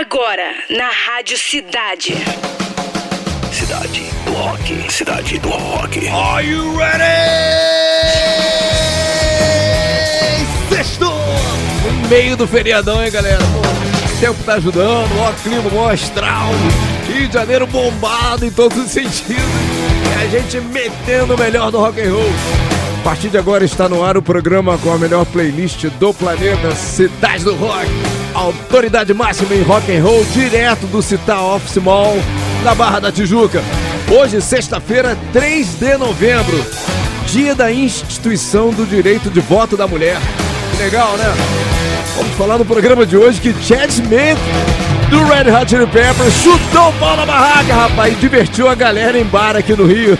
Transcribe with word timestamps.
Agora, 0.00 0.54
na 0.70 0.88
Rádio 0.88 1.36
Cidade. 1.36 2.14
Cidade 3.52 4.02
do 4.24 4.32
Rock. 4.32 4.90
Cidade 4.90 5.38
do 5.40 5.50
Rock. 5.50 6.08
Are 6.08 6.42
you 6.42 6.74
ready? 6.74 7.04
Sexto! 10.70 11.04
No 11.04 12.08
meio 12.08 12.34
do 12.34 12.46
feriadão, 12.46 13.04
hein, 13.04 13.12
galera? 13.12 13.44
Pô, 13.52 13.58
o 13.58 14.20
tempo 14.20 14.42
tá 14.42 14.54
ajudando, 14.54 15.10
ó, 15.18 15.32
clima, 15.42 15.70
ó, 15.74 15.90
astral. 15.90 16.48
Rio 17.06 17.28
de 17.28 17.34
Janeiro 17.34 17.66
bombado 17.66 18.46
em 18.46 18.50
todos 18.50 18.78
os 18.78 18.90
sentidos. 18.90 19.28
E 19.36 20.24
a 20.24 20.28
gente 20.28 20.60
metendo 20.62 21.34
o 21.34 21.38
melhor 21.38 21.70
do 21.70 21.78
rock 21.78 22.00
and 22.00 22.10
roll. 22.10 22.32
A 23.00 23.02
partir 23.04 23.28
de 23.28 23.36
agora 23.36 23.66
está 23.66 23.86
no 23.86 24.02
ar 24.02 24.16
o 24.16 24.22
programa 24.22 24.78
com 24.78 24.94
a 24.94 24.96
melhor 24.96 25.26
playlist 25.26 25.84
do 25.98 26.14
planeta, 26.14 26.74
Cidade 26.74 27.44
do 27.44 27.54
Rock. 27.54 28.19
Autoridade 28.40 29.12
máxima 29.12 29.54
em 29.54 29.60
rock 29.60 29.94
and 29.94 30.02
roll, 30.02 30.24
direto 30.32 30.86
do 30.86 31.02
Citar 31.02 31.44
Office 31.44 31.76
Mall, 31.76 32.16
na 32.64 32.74
Barra 32.74 32.98
da 32.98 33.12
Tijuca. 33.12 33.62
Hoje, 34.10 34.40
sexta-feira, 34.40 35.14
3 35.30 35.74
de 35.74 35.98
novembro, 35.98 36.64
dia 37.26 37.54
da 37.54 37.70
instituição 37.70 38.70
do 38.70 38.86
direito 38.86 39.28
de 39.28 39.40
voto 39.40 39.76
da 39.76 39.86
mulher. 39.86 40.16
Que 40.70 40.82
legal, 40.84 41.18
né? 41.18 41.34
Vamos 42.16 42.34
falar 42.38 42.56
no 42.56 42.64
programa 42.64 43.04
de 43.04 43.14
hoje 43.14 43.42
que 43.42 43.52
Chad 43.62 43.90
Smith, 43.90 44.38
do 45.10 45.22
Red 45.24 45.54
Hot 45.54 45.68
Chili 45.68 45.86
Peppers, 45.88 46.32
chutou 46.32 46.88
o 46.88 46.92
pau 46.94 47.18
na 47.18 47.26
barraca, 47.26 47.74
rapaz, 47.74 48.14
e 48.14 48.16
divertiu 48.16 48.70
a 48.70 48.74
galera 48.74 49.18
em 49.18 49.24
bar 49.24 49.54
aqui 49.54 49.76
no 49.76 49.84
Rio. 49.84 50.18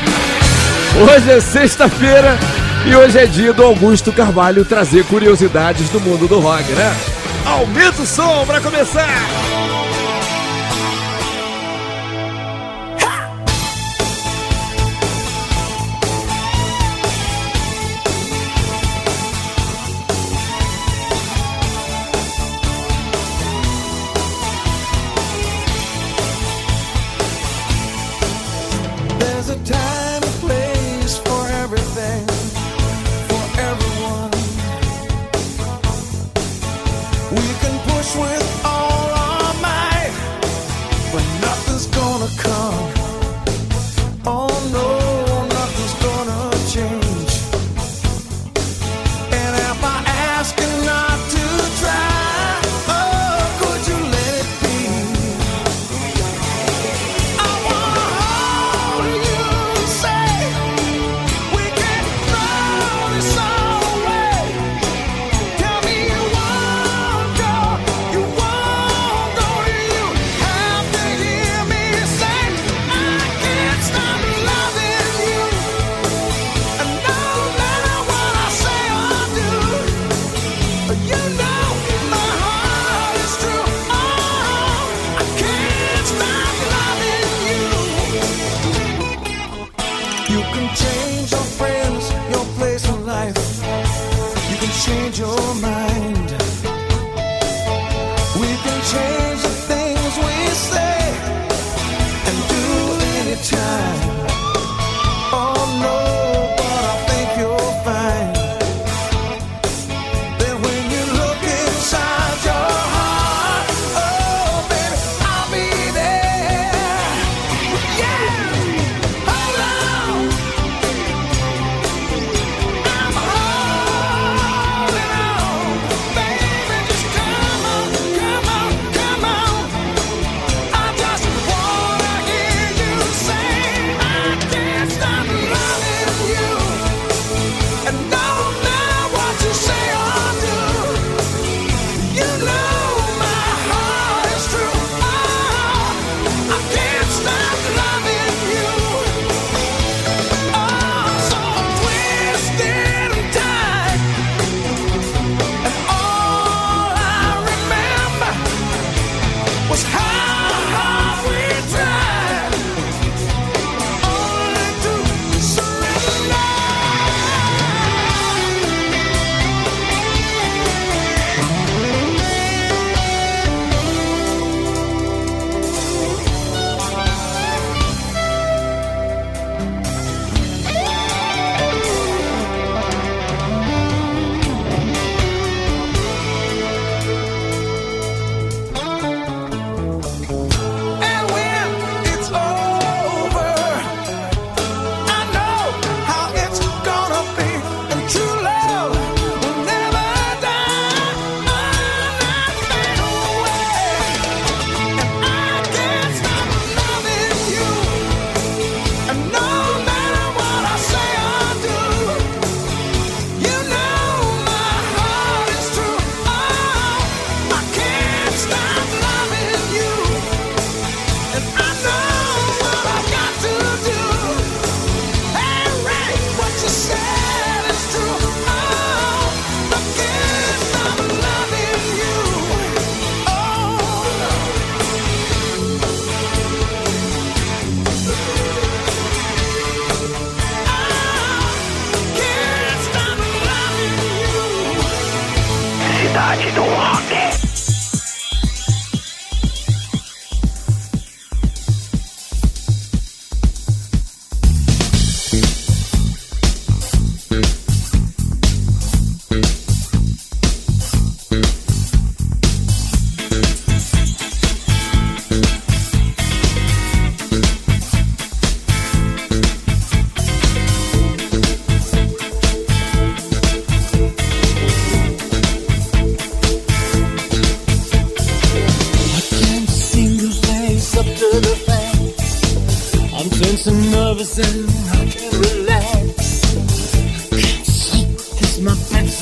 Hoje 0.96 1.30
é 1.30 1.40
sexta-feira 1.42 2.38
e 2.86 2.94
hoje 2.94 3.18
é 3.18 3.26
dia 3.26 3.52
do 3.52 3.64
Augusto 3.64 4.12
Carvalho 4.12 4.64
trazer 4.64 5.04
curiosidades 5.06 5.90
do 5.90 6.00
mundo 6.00 6.28
do 6.28 6.38
rock, 6.38 6.72
né? 6.72 7.13
Aumenta 7.46 8.02
o 8.02 8.06
som 8.06 8.44
pra 8.46 8.60
começar! 8.60 9.63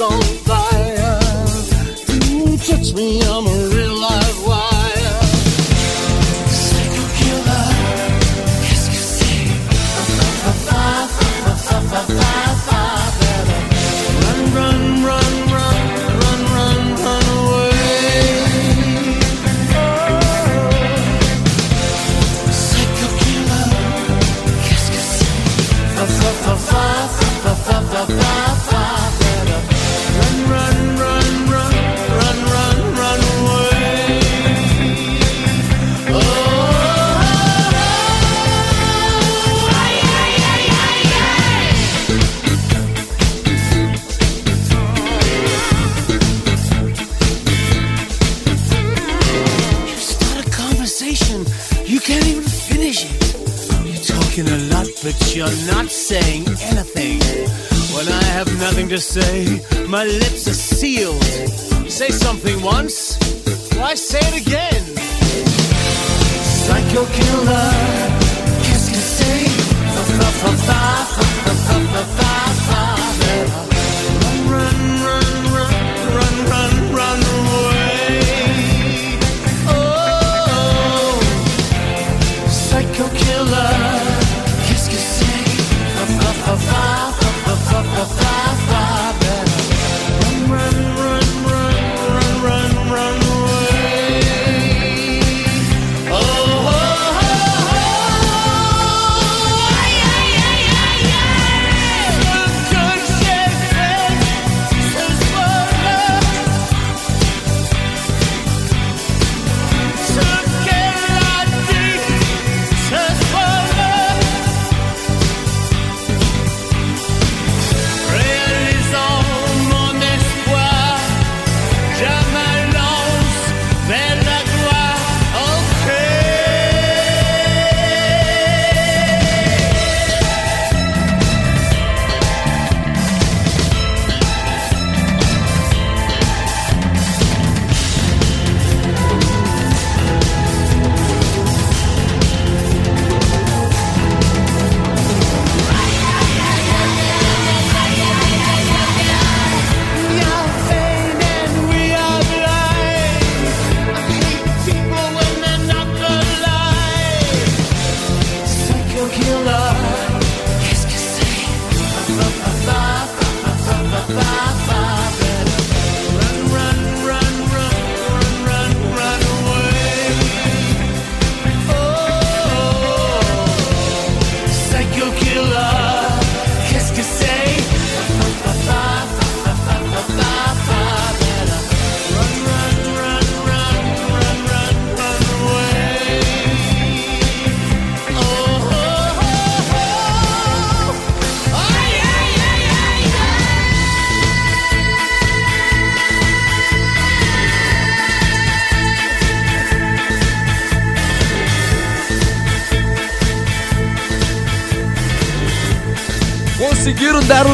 On 0.03 0.21
fire. 0.47 1.21
Don't 2.07 2.59
touch 2.67 2.93
me, 2.95 3.23
I'm 3.23 3.62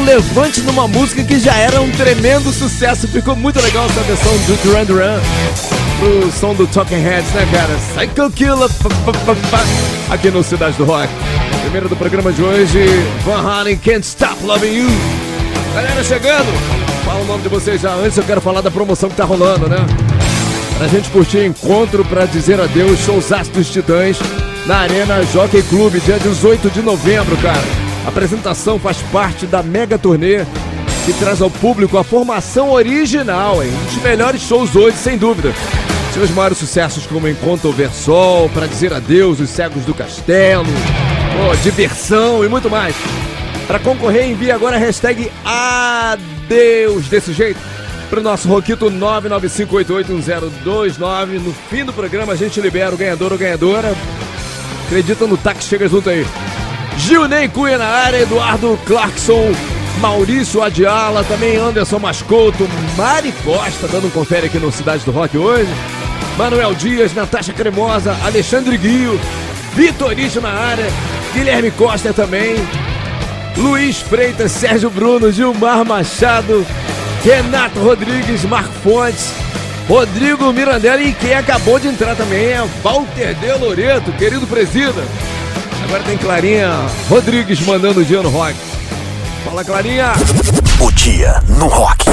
levante 0.09 0.61
numa 0.61 0.87
música 0.87 1.23
que 1.23 1.39
já 1.39 1.55
era 1.55 1.79
um 1.79 1.91
tremendo 1.91 2.51
sucesso. 2.51 3.07
Ficou 3.07 3.35
muito 3.35 3.61
legal 3.61 3.85
essa 3.85 4.01
versão 4.01 4.31
do 4.31 4.63
Duran 4.63 4.83
Duran 4.85 5.19
pro 5.99 6.31
som 6.31 6.55
do 6.55 6.65
Talking 6.65 6.99
Heads, 6.99 7.31
né, 7.31 7.47
cara? 7.51 8.07
Psycho 8.07 8.31
Killer 8.31 8.69
aqui 10.09 10.31
no 10.31 10.43
Cidade 10.43 10.75
do 10.77 10.85
Rock. 10.85 11.09
Primeiro 11.61 11.87
do 11.87 11.95
programa 11.95 12.33
de 12.33 12.41
hoje, 12.41 12.79
Van 13.23 13.39
Halen 13.39 13.77
Can't 13.77 14.03
Stop 14.03 14.43
Loving 14.43 14.73
You. 14.73 14.87
Galera 15.75 16.03
chegando, 16.03 16.51
fala 17.05 17.19
o 17.21 17.25
nome 17.25 17.43
de 17.43 17.49
vocês 17.49 17.79
já. 17.79 17.93
Antes 17.93 18.17
eu 18.17 18.23
quero 18.23 18.41
falar 18.41 18.61
da 18.61 18.71
promoção 18.71 19.09
que 19.09 19.15
tá 19.15 19.25
rolando, 19.25 19.69
né? 19.69 19.77
Pra 20.79 20.87
gente 20.87 21.07
curtir 21.11 21.45
encontro 21.45 22.03
pra 22.03 22.25
dizer 22.25 22.59
adeus, 22.59 22.99
showzaço 23.01 23.51
dos 23.51 23.69
Titãs 23.69 24.17
na 24.65 24.77
Arena 24.77 25.21
Jockey 25.31 25.61
Club, 25.61 25.99
dia 26.03 26.17
18 26.17 26.71
de 26.71 26.81
novembro, 26.81 27.37
cara. 27.37 27.88
A 28.05 28.09
apresentação 28.09 28.79
faz 28.79 28.97
parte 29.11 29.45
da 29.45 29.61
mega 29.61 29.97
turnê 29.97 30.45
que 31.05 31.13
traz 31.13 31.41
ao 31.41 31.49
público 31.49 31.97
a 31.97 32.03
formação 32.03 32.71
original, 32.71 33.63
hein? 33.63 33.71
Um 33.71 33.85
dos 33.85 34.03
melhores 34.03 34.41
shows 34.41 34.75
hoje, 34.75 34.97
sem 34.97 35.17
dúvida. 35.17 35.53
Seus 36.13 36.29
maiores 36.31 36.57
sucessos 36.57 37.05
como 37.05 37.27
Encontro 37.27 37.71
Versol, 37.71 38.49
Pra 38.49 38.65
Dizer 38.65 38.93
Adeus, 38.93 39.39
Os 39.39 39.49
Cegos 39.49 39.85
do 39.85 39.93
Castelo, 39.93 40.65
pô, 40.65 41.55
Diversão 41.63 42.43
e 42.43 42.49
muito 42.49 42.69
mais. 42.69 42.95
Para 43.67 43.79
concorrer, 43.79 44.29
envie 44.29 44.51
agora 44.51 44.75
a 44.75 44.79
hashtag 44.79 45.31
Adeus 45.45 47.07
desse 47.07 47.31
jeito 47.33 47.59
pro 48.09 48.21
nosso 48.21 48.47
Roquito 48.47 48.89
995881029. 48.89 51.39
No 51.39 51.53
fim 51.69 51.85
do 51.85 51.93
programa 51.93 52.33
a 52.33 52.35
gente 52.35 52.59
libera 52.59 52.93
o 52.93 52.97
ganhador 52.97 53.31
ou 53.31 53.37
ganhadora. 53.37 53.93
Acredita 54.87 55.27
no 55.27 55.37
táxi, 55.37 55.69
chega 55.69 55.87
junto 55.87 56.09
aí. 56.09 56.25
Gilney 56.99 57.47
Cunha 57.47 57.77
na 57.77 57.85
área, 57.85 58.21
Eduardo 58.21 58.77
Clarkson, 58.85 59.51
Maurício 59.99 60.61
Adiala, 60.61 61.23
também 61.23 61.55
Anderson 61.55 61.97
Mascoto, 61.97 62.67
Mari 62.97 63.31
Costa, 63.43 63.87
dando 63.87 64.07
um 64.07 64.09
confere 64.09 64.47
aqui 64.47 64.59
no 64.59 64.71
Cidade 64.71 65.05
do 65.05 65.11
Rock 65.11 65.37
hoje. 65.37 65.69
Manuel 66.37 66.73
Dias, 66.75 67.13
Natasha 67.13 67.53
Cremosa, 67.53 68.15
Alexandre 68.23 68.77
Guio, 68.77 69.19
Vitorista 69.75 70.41
na 70.41 70.49
área, 70.49 70.85
Guilherme 71.33 71.71
Costa 71.71 72.13
também, 72.13 72.55
Luiz 73.57 73.99
Freitas, 74.01 74.51
Sérgio 74.51 74.89
Bruno, 74.89 75.31
Gilmar 75.31 75.85
Machado, 75.85 76.65
Renato 77.23 77.79
Rodrigues, 77.79 78.43
Marco 78.43 78.73
Fontes, 78.83 79.33
Rodrigo 79.87 80.51
Mirandela 80.53 81.01
e 81.01 81.13
quem 81.13 81.33
acabou 81.33 81.79
de 81.79 81.87
entrar 81.87 82.15
também 82.15 82.45
é 82.47 82.63
Walter 82.83 83.33
De 83.35 83.51
Loreto, 83.53 84.11
querido 84.13 84.45
presida. 84.45 85.03
Agora 85.89 86.03
tem 86.03 86.19
Clarinha 86.19 86.69
Rodrigues 87.09 87.59
mandando 87.61 88.01
o 88.01 88.05
dia 88.05 88.21
no 88.21 88.29
rock. 88.29 88.53
Fala, 89.43 89.65
Clarinha! 89.65 90.13
O 90.79 90.91
dia 90.91 91.41
no 91.57 91.65
rock. 91.65 92.05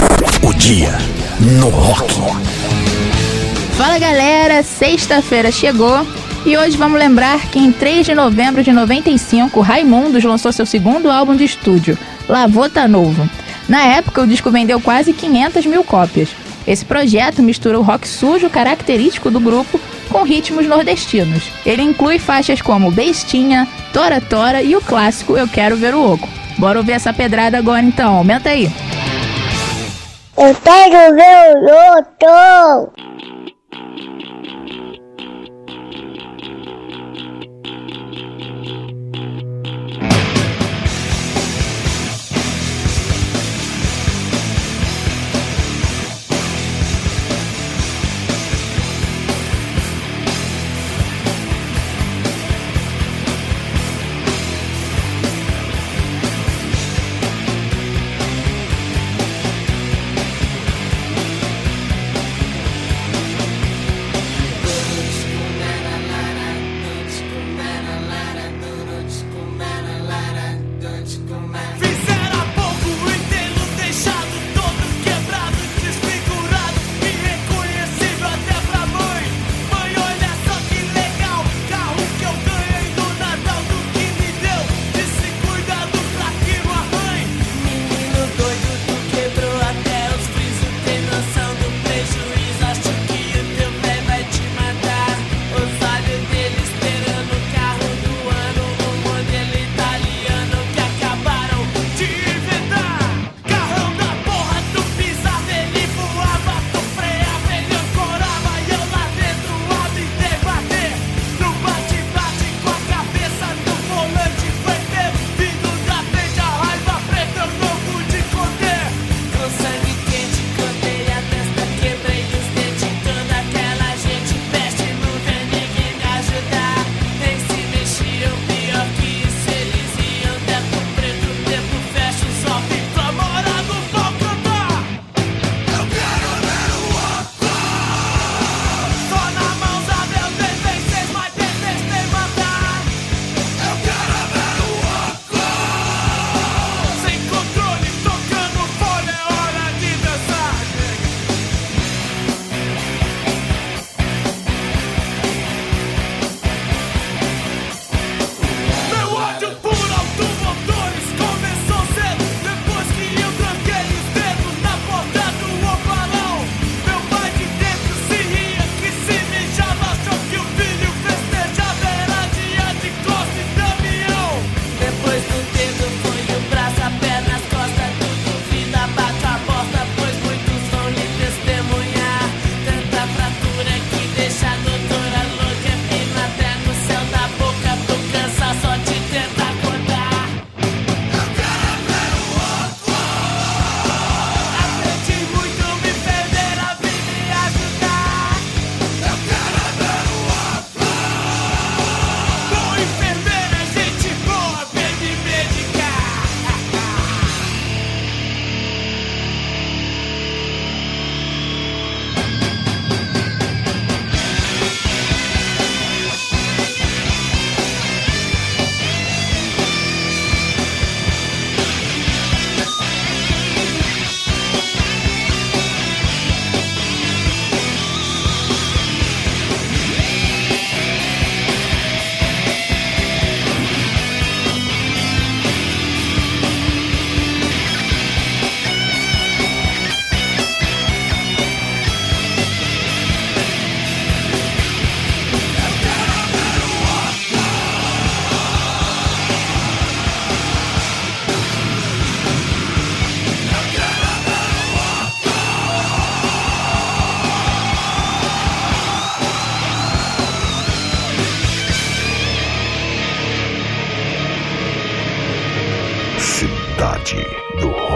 O 0.42 0.54
dia 0.54 0.92
no 1.38 1.68
rock. 1.68 2.14
Fala 3.76 3.98
galera, 3.98 4.62
sexta-feira 4.62 5.52
chegou 5.52 6.06
e 6.46 6.56
hoje 6.56 6.74
vamos 6.78 6.98
lembrar 6.98 7.38
que 7.50 7.58
em 7.58 7.70
3 7.70 8.06
de 8.06 8.14
novembro 8.14 8.64
de 8.64 8.72
95, 8.72 9.60
Raimundos 9.60 10.24
lançou 10.24 10.50
seu 10.52 10.64
segundo 10.64 11.10
álbum 11.10 11.36
de 11.36 11.44
estúdio, 11.44 11.98
Lavô 12.26 12.70
Tá 12.70 12.88
Novo. 12.88 13.28
Na 13.68 13.82
época, 13.82 14.22
o 14.22 14.26
disco 14.26 14.50
vendeu 14.50 14.80
quase 14.80 15.12
500 15.12 15.66
mil 15.66 15.84
cópias. 15.84 16.30
Esse 16.66 16.82
projeto 16.82 17.42
mistura 17.42 17.78
o 17.78 17.82
rock 17.82 18.08
sujo 18.08 18.48
característico 18.48 19.30
do 19.30 19.38
grupo 19.38 19.78
com 20.16 20.22
ritmos 20.22 20.66
nordestinos. 20.66 21.50
Ele 21.66 21.82
inclui 21.82 22.18
faixas 22.18 22.62
como 22.62 22.90
Bestinha, 22.90 23.68
Tora 23.92 24.18
Tora 24.18 24.62
e 24.62 24.74
o 24.74 24.80
clássico 24.80 25.36
Eu 25.36 25.46
Quero 25.46 25.76
Ver 25.76 25.94
o 25.94 26.14
Oco. 26.14 26.26
Bora 26.56 26.78
ouvir 26.78 26.92
essa 26.92 27.12
pedrada 27.12 27.58
agora 27.58 27.82
então, 27.82 28.16
aumenta 28.16 28.48
aí. 28.48 28.70
Eu 30.38 30.54
quero 30.54 31.14
ver 31.14 31.54
o 31.54 31.96
outro. 31.96 32.92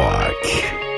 Rock. 0.01 0.90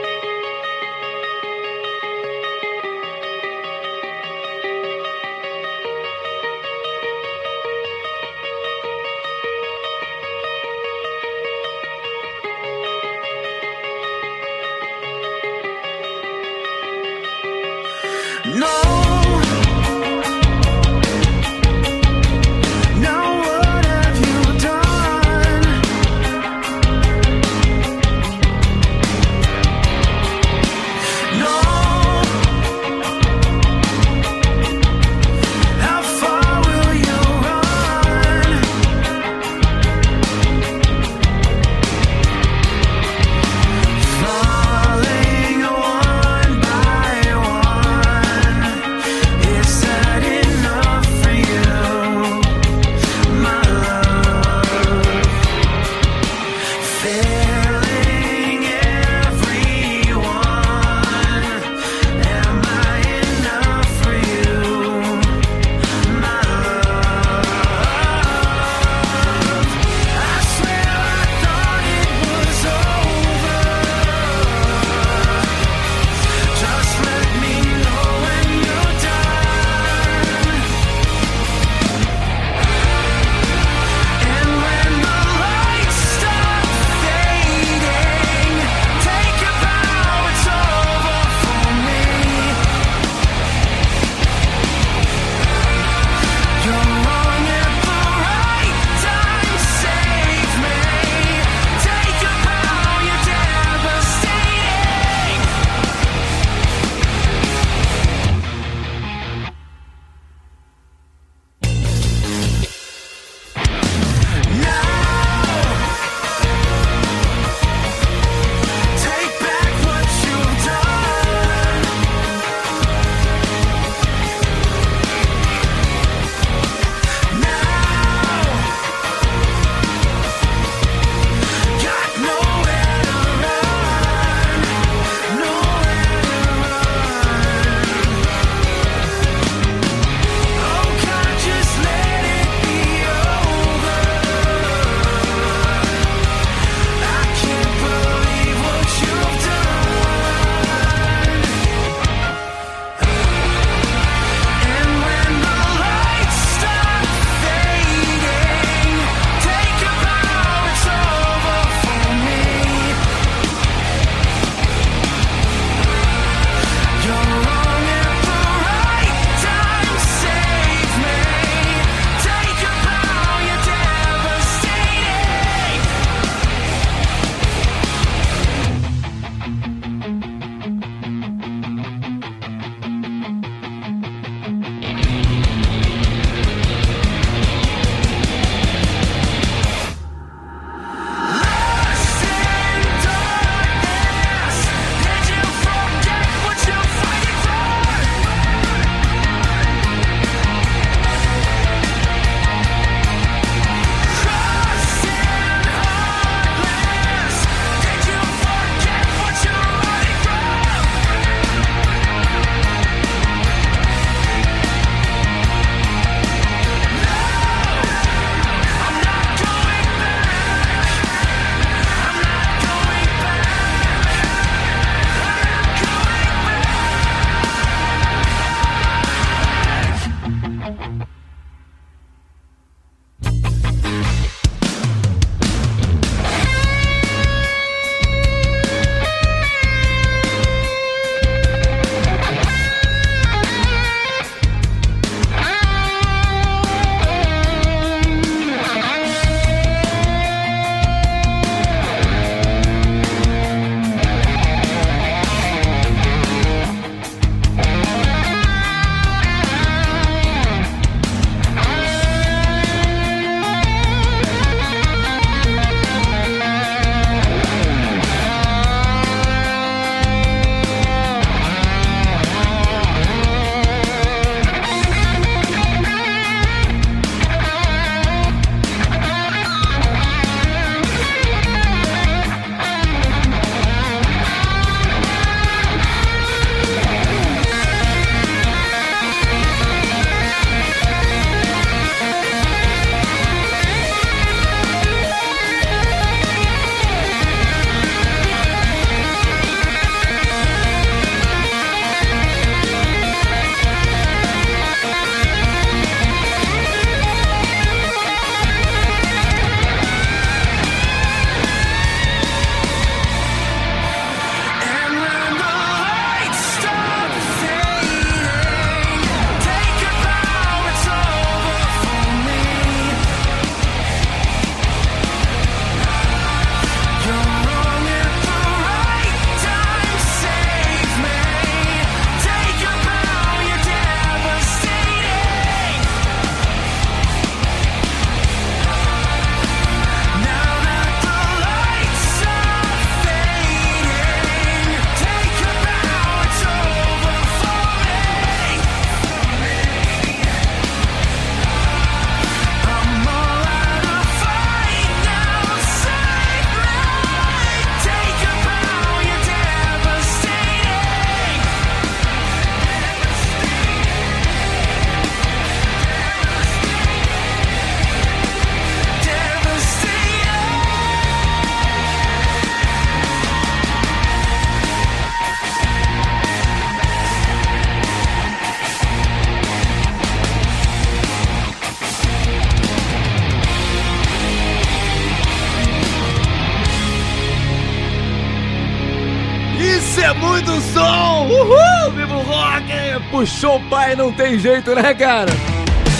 Não 393.97 394.11
tem 394.13 394.39
jeito, 394.39 394.75
né, 394.75 394.95
cara? 394.95 395.31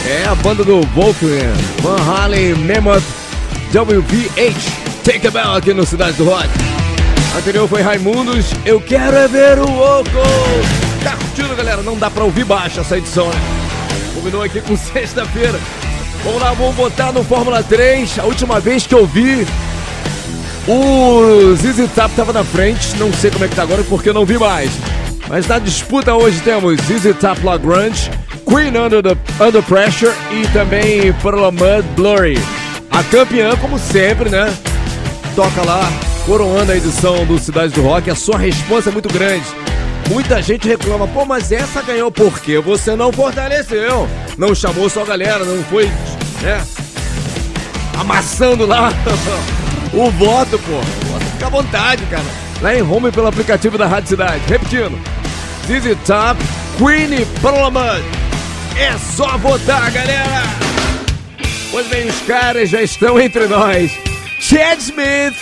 É 0.07 0.27
a 0.27 0.35
banda 0.35 0.65
do 0.65 0.81
Volkswagen, 0.89 1.53
Van 1.81 1.97
Halen, 1.97 2.55
Mammoth, 2.55 3.03
WVH. 3.73 5.05
Take 5.05 5.27
a 5.27 5.31
Bell 5.31 5.55
aqui 5.55 5.75
no 5.75 5.85
Cidade 5.85 6.17
do 6.17 6.25
Rock. 6.25 6.49
Anterior 7.37 7.69
foi 7.69 7.83
Raimundos, 7.83 8.47
Eu 8.65 8.81
Quero 8.81 9.17
É 9.17 9.29
Ver 9.29 9.59
o 9.59 9.65
Oco. 9.65 10.11
Tá 11.05 11.17
curtindo, 11.17 11.55
galera? 11.55 11.83
Não 11.83 11.97
dá 11.97 12.11
pra 12.11 12.25
ouvir 12.25 12.45
baixo 12.45 12.81
essa 12.81 12.97
edição, 12.99 13.29
né? 13.29 13.41
Combinou 14.15 14.43
aqui 14.43 14.61
com 14.61 14.75
sexta-feira. 14.77 15.59
Vamos 16.25 16.41
lá, 16.41 16.53
vamos 16.53 16.75
botar 16.75 17.13
no 17.13 17.23
Fórmula 17.25 17.63
3. 17.63 18.19
A 18.19 18.25
última 18.25 18.59
vez 18.61 18.87
que 18.87 18.95
eu 18.95 19.07
vi, 19.07 19.47
o 20.67 21.55
ZZ 21.57 21.91
Top 21.95 22.15
tava 22.15 22.33
na 22.33 22.45
frente. 22.45 22.97
Não 22.97 23.13
sei 23.13 23.31
como 23.31 23.45
é 23.45 23.49
que 23.49 23.57
tá 23.57 23.63
agora 23.63 23.83
porque 23.85 24.09
eu 24.09 24.15
não 24.15 24.25
vi 24.25 24.39
mais. 24.39 24.71
Mas 25.33 25.47
na 25.47 25.59
disputa 25.59 26.15
hoje 26.15 26.43
temos 26.43 26.79
ZZ 26.83 27.17
Top 27.19 27.43
Lagrange, 27.43 28.11
Queen 28.47 28.77
Under, 28.77 29.03
the, 29.03 29.17
Under 29.43 29.63
Pressure 29.63 30.13
e 30.31 30.47
também 30.49 31.11
Pearl 31.23 31.51
Mud 31.51 31.89
Blurry. 31.97 32.39
A 32.91 33.03
campeã, 33.05 33.57
como 33.57 33.79
sempre, 33.79 34.29
né? 34.29 34.55
Toca 35.35 35.65
lá, 35.65 35.91
coroando 36.27 36.73
a 36.73 36.77
edição 36.77 37.25
do 37.25 37.39
Cidade 37.39 37.73
do 37.73 37.81
Rock. 37.81 38.11
A 38.11 38.15
sua 38.15 38.37
resposta 38.37 38.91
é 38.91 38.93
muito 38.93 39.09
grande. 39.09 39.47
Muita 40.11 40.43
gente 40.43 40.69
reclama, 40.69 41.09
pô, 41.09 41.25
mas 41.25 41.51
essa 41.51 41.81
ganhou 41.81 42.13
porque 42.13 42.59
você 42.59 42.95
não 42.95 43.11
fortaleceu. 43.11 44.07
Não 44.37 44.55
chamou 44.55 44.91
só 44.91 45.01
a 45.01 45.07
galera, 45.07 45.47
não 45.47 45.65
foi, 45.65 45.87
né? 46.43 46.63
Amassando 47.99 48.67
lá 48.67 48.93
o 49.95 50.11
voto, 50.11 50.59
pô. 50.59 51.19
Fica 51.33 51.47
à 51.47 51.49
vontade, 51.49 52.05
cara. 52.11 52.27
Lá 52.61 52.75
em 52.75 52.83
home 52.83 53.11
pelo 53.11 53.29
aplicativo 53.29 53.79
da 53.79 53.87
Rádio 53.87 54.11
Cidade. 54.11 54.43
Repetindo. 54.47 55.12
ZZ 55.67 55.97
Top, 56.05 56.41
Queen 56.77 57.11
Mud. 57.71 58.05
É 58.77 58.99
só 58.99 59.37
votar, 59.39 59.91
galera! 59.93 60.43
Pois 61.71 61.87
bem, 61.87 62.09
os 62.09 62.21
caras 62.23 62.69
já 62.71 62.83
estão 62.83 63.19
entre 63.21 63.47
nós. 63.47 63.93
Chad 64.41 64.81
Smith, 64.81 65.37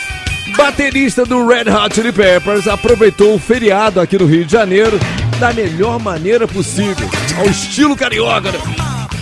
baterista 0.56 1.24
do 1.24 1.46
Red 1.46 1.70
Hot 1.70 1.94
Chili 1.94 2.12
Peppers, 2.12 2.68
aproveitou 2.68 3.34
o 3.34 3.38
feriado 3.38 3.98
aqui 3.98 4.18
no 4.18 4.26
Rio 4.26 4.44
de 4.44 4.52
Janeiro 4.52 5.00
da 5.38 5.54
melhor 5.54 5.98
maneira 5.98 6.46
possível, 6.46 7.08
ao 7.38 7.46
estilo 7.46 7.96
carioca. 7.96 8.52
né? 8.52 8.58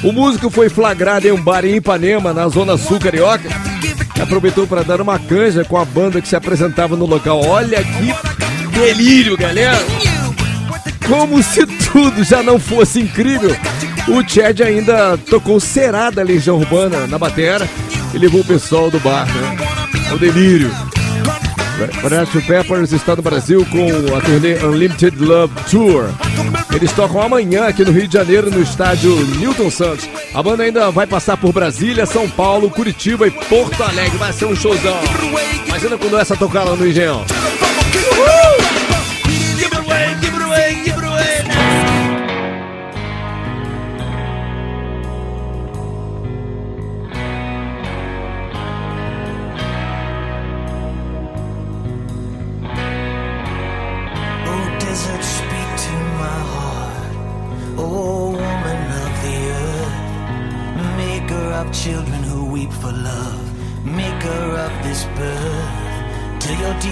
O 0.03 0.11
músico 0.13 0.51
foi 0.51 0.69
flagrado 0.69 1.29
em 1.29 1.33
um 1.33 1.41
bar 1.41 1.65
em 1.65 1.77
Ipanema, 1.77 2.33
na 2.33 2.49
zona 2.49 2.77
sul 2.77 2.99
carioca, 2.99 3.49
e 4.17 4.21
aproveitou 4.21 4.67
para 4.67 4.83
dar 4.83 5.01
uma 5.01 5.19
canja 5.19 5.65
com 5.65 5.77
a 5.77 5.85
banda 5.85 6.21
que 6.21 6.27
se 6.27 6.35
apresentava 6.35 6.97
no 6.97 7.07
local. 7.07 7.41
Olha 7.47 7.85
que 7.85 8.69
delírio, 8.77 9.37
galera! 9.37 9.79
Como 11.09 11.43
se 11.43 11.67
tudo 11.91 12.23
já 12.23 12.43
não 12.43 12.59
fosse 12.61 13.01
incrível, 13.01 13.57
o 14.09 14.23
Chad 14.29 14.61
ainda 14.61 15.17
tocou 15.17 15.59
Será 15.59 16.11
da 16.11 16.23
Legião 16.23 16.59
Urbana 16.59 17.07
na 17.07 17.19
batera 17.19 17.69
e 18.13 18.19
levou 18.19 18.43
o 18.43 18.45
pessoal 18.45 18.91
do 18.91 19.01
bar, 19.01 19.27
né? 19.27 19.57
O 20.13 20.19
delírio. 20.19 20.71
Red 21.79 22.43
Peppers 22.43 22.93
está 22.93 23.15
no 23.15 23.23
Brasil 23.23 23.65
com 23.71 24.17
a 24.17 24.21
turnê 24.21 24.57
Unlimited 24.65 25.17
Love 25.19 25.55
Tour. 25.71 26.11
Eles 26.75 26.93
tocam 26.93 27.23
amanhã 27.23 27.67
aqui 27.67 27.85
no 27.85 27.93
Rio 27.93 28.09
de 28.09 28.15
Janeiro, 28.15 28.51
no 28.51 28.61
estádio 28.61 29.15
Newton 29.37 29.71
Santos. 29.71 30.09
A 30.35 30.43
banda 30.43 30.65
ainda 30.65 30.91
vai 30.91 31.07
passar 31.07 31.37
por 31.37 31.53
Brasília, 31.53 32.05
São 32.05 32.29
Paulo, 32.29 32.69
Curitiba 32.69 33.29
e 33.29 33.31
Porto 33.31 33.83
Alegre. 33.83 34.19
Vai 34.19 34.33
ser 34.33 34.47
um 34.47 34.57
showzão. 34.57 34.99
Imagina 35.67 35.97
quando 35.97 36.19
essa 36.19 36.37
tocar 36.37 36.65
lá 36.65 36.75
no 36.75 36.87
Engenhão. 36.87 37.25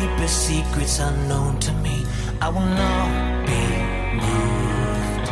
Deepest 0.01 0.47
secrets 0.47 0.99
unknown 0.99 1.59
to 1.59 1.73
me, 1.85 2.05
I 2.41 2.49
will 2.49 2.71
not 2.85 3.47
be 3.49 3.63
moved. 4.23 5.29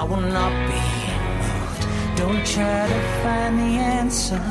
I 0.00 0.02
will 0.10 0.26
not 0.38 0.54
be 0.70 0.82
moved. 1.42 1.82
Don't 2.20 2.44
try 2.54 2.80
to 2.94 3.00
find 3.22 3.58
the 3.62 3.72
answer 3.98 4.42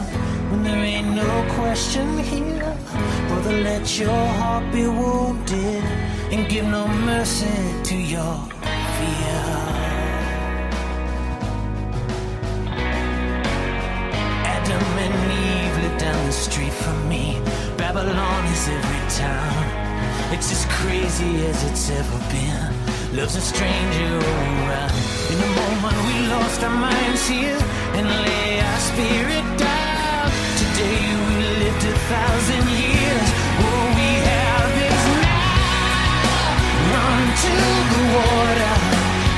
when 0.50 0.63
there 0.63 0.84
ain't 0.94 1.12
no 1.24 1.32
question 1.60 2.18
here. 2.20 2.74
Brother, 3.28 3.56
let 3.70 4.00
your 4.00 4.24
heart 4.40 4.66
be 4.72 4.88
wounded 4.88 5.84
and 6.34 6.48
give 6.50 6.66
no 6.66 6.88
mercy 6.88 7.58
to 7.90 7.96
your 7.96 8.36
fear. 8.96 9.67
The 16.28 16.34
street 16.34 16.74
from 16.74 17.08
me. 17.08 17.40
Babylon 17.78 18.44
is 18.52 18.68
every 18.68 19.04
town. 19.16 19.63
It's 20.34 20.52
as 20.52 20.66
crazy 20.80 21.34
as 21.46 21.58
it's 21.70 21.90
ever 21.90 22.20
been. 22.36 23.16
Love's 23.16 23.38
a 23.38 23.42
stranger 23.54 24.12
around. 24.18 24.92
In 25.32 25.38
the 25.46 25.52
moment 25.62 25.98
we 26.08 26.16
lost 26.28 26.62
our 26.63 26.76
minds 26.88 27.26
here 27.30 27.62
and 27.98 28.06
lay 28.28 28.60
our 28.60 28.80
spirit 28.92 29.48
down. 29.58 30.28
Today 30.63 31.04
we 31.28 31.36
lived 31.63 31.84
a 31.94 31.98
thousand 32.12 32.66
years. 32.84 33.28
All 33.63 33.88
we 34.00 34.12
have 34.28 34.74
is 34.92 35.04
now. 35.28 36.92
Run 36.92 37.24
to 37.44 37.54
the 37.94 38.04
water 38.18 38.76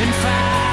and 0.02 0.13
find 0.23 0.68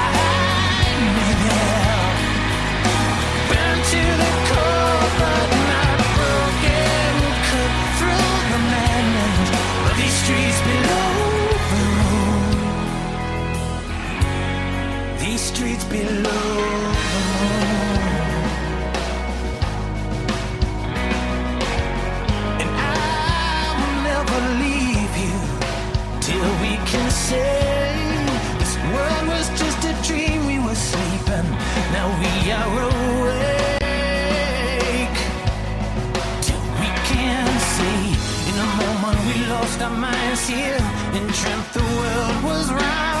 lost 39.49 39.81
our 39.81 39.89
minds 39.89 40.47
here 40.47 40.77
and 41.13 41.27
dreamt 41.33 41.73
the 41.73 41.79
world 41.79 42.43
was 42.43 42.71
round. 42.71 43.16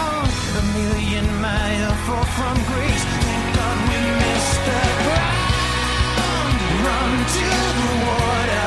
To 7.27 7.43
the 7.43 7.87
water 8.05 8.66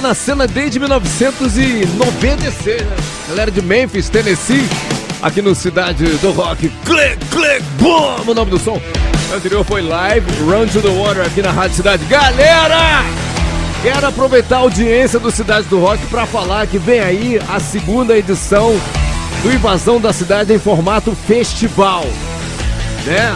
tá 0.00 0.08
na 0.08 0.14
cena 0.14 0.46
desde 0.46 0.78
1996, 0.78 2.82
né? 2.82 2.96
Galera 3.28 3.50
de 3.50 3.60
Memphis, 3.60 4.08
Tennessee, 4.08 4.66
aqui 5.20 5.42
no 5.42 5.54
Cidade 5.54 6.04
do 6.18 6.32
Rock. 6.32 6.70
Click, 6.86 7.18
click, 7.26 7.62
boom! 7.78 8.22
O 8.26 8.34
nome 8.34 8.50
do 8.50 8.58
som. 8.58 8.80
O 9.30 9.34
anterior 9.34 9.64
foi 9.64 9.82
Live, 9.82 10.26
Run 10.42 10.66
to 10.68 10.80
the 10.80 10.88
Water 10.88 11.26
aqui 11.26 11.42
na 11.42 11.50
Rádio 11.50 11.76
Cidade. 11.76 12.04
Galera! 12.06 13.04
Quero 13.82 14.06
aproveitar 14.06 14.56
a 14.56 14.60
audiência 14.60 15.18
do 15.18 15.30
Cidade 15.30 15.66
do 15.68 15.78
Rock 15.78 16.04
para 16.06 16.24
falar 16.24 16.66
que 16.66 16.78
vem 16.78 17.00
aí 17.00 17.40
a 17.48 17.60
segunda 17.60 18.16
edição 18.16 18.72
do 19.42 19.52
Invasão 19.52 20.00
da 20.00 20.12
Cidade 20.12 20.52
em 20.52 20.58
formato 20.58 21.14
festival. 21.14 22.04
Né? 23.04 23.34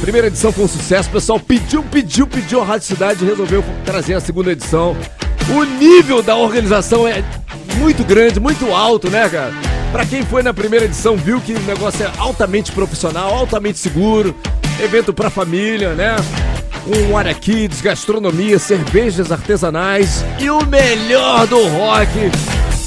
Primeira 0.00 0.28
edição 0.28 0.52
foi 0.52 0.64
um 0.64 0.68
sucesso, 0.68 1.08
o 1.08 1.12
pessoal 1.12 1.40
pediu, 1.40 1.82
pediu, 1.82 2.26
pediu 2.26 2.62
a 2.62 2.64
Rádio 2.64 2.86
Cidade 2.86 3.24
e 3.24 3.28
resolveu 3.28 3.64
trazer 3.84 4.14
a 4.14 4.20
segunda 4.20 4.52
edição. 4.52 4.96
O 5.50 5.64
nível 5.64 6.22
da 6.22 6.36
organização 6.36 7.08
é 7.08 7.24
muito 7.76 8.04
grande, 8.04 8.38
muito 8.38 8.70
alto, 8.72 9.08
né, 9.08 9.28
cara? 9.28 9.52
Pra 9.90 10.04
quem 10.04 10.22
foi 10.22 10.42
na 10.42 10.52
primeira 10.52 10.84
edição 10.84 11.16
viu 11.16 11.40
que 11.40 11.54
o 11.54 11.60
negócio 11.60 12.04
é 12.04 12.10
altamente 12.18 12.70
profissional, 12.70 13.34
altamente 13.34 13.78
seguro, 13.78 14.34
evento 14.78 15.12
pra 15.12 15.30
família, 15.30 15.94
né? 15.94 16.16
Um 16.86 17.16
área 17.16 17.32
kids, 17.32 17.80
gastronomia, 17.80 18.58
cervejas 18.58 19.32
artesanais 19.32 20.24
e 20.38 20.50
o 20.50 20.64
melhor 20.66 21.46
do 21.46 21.66
rock 21.68 22.10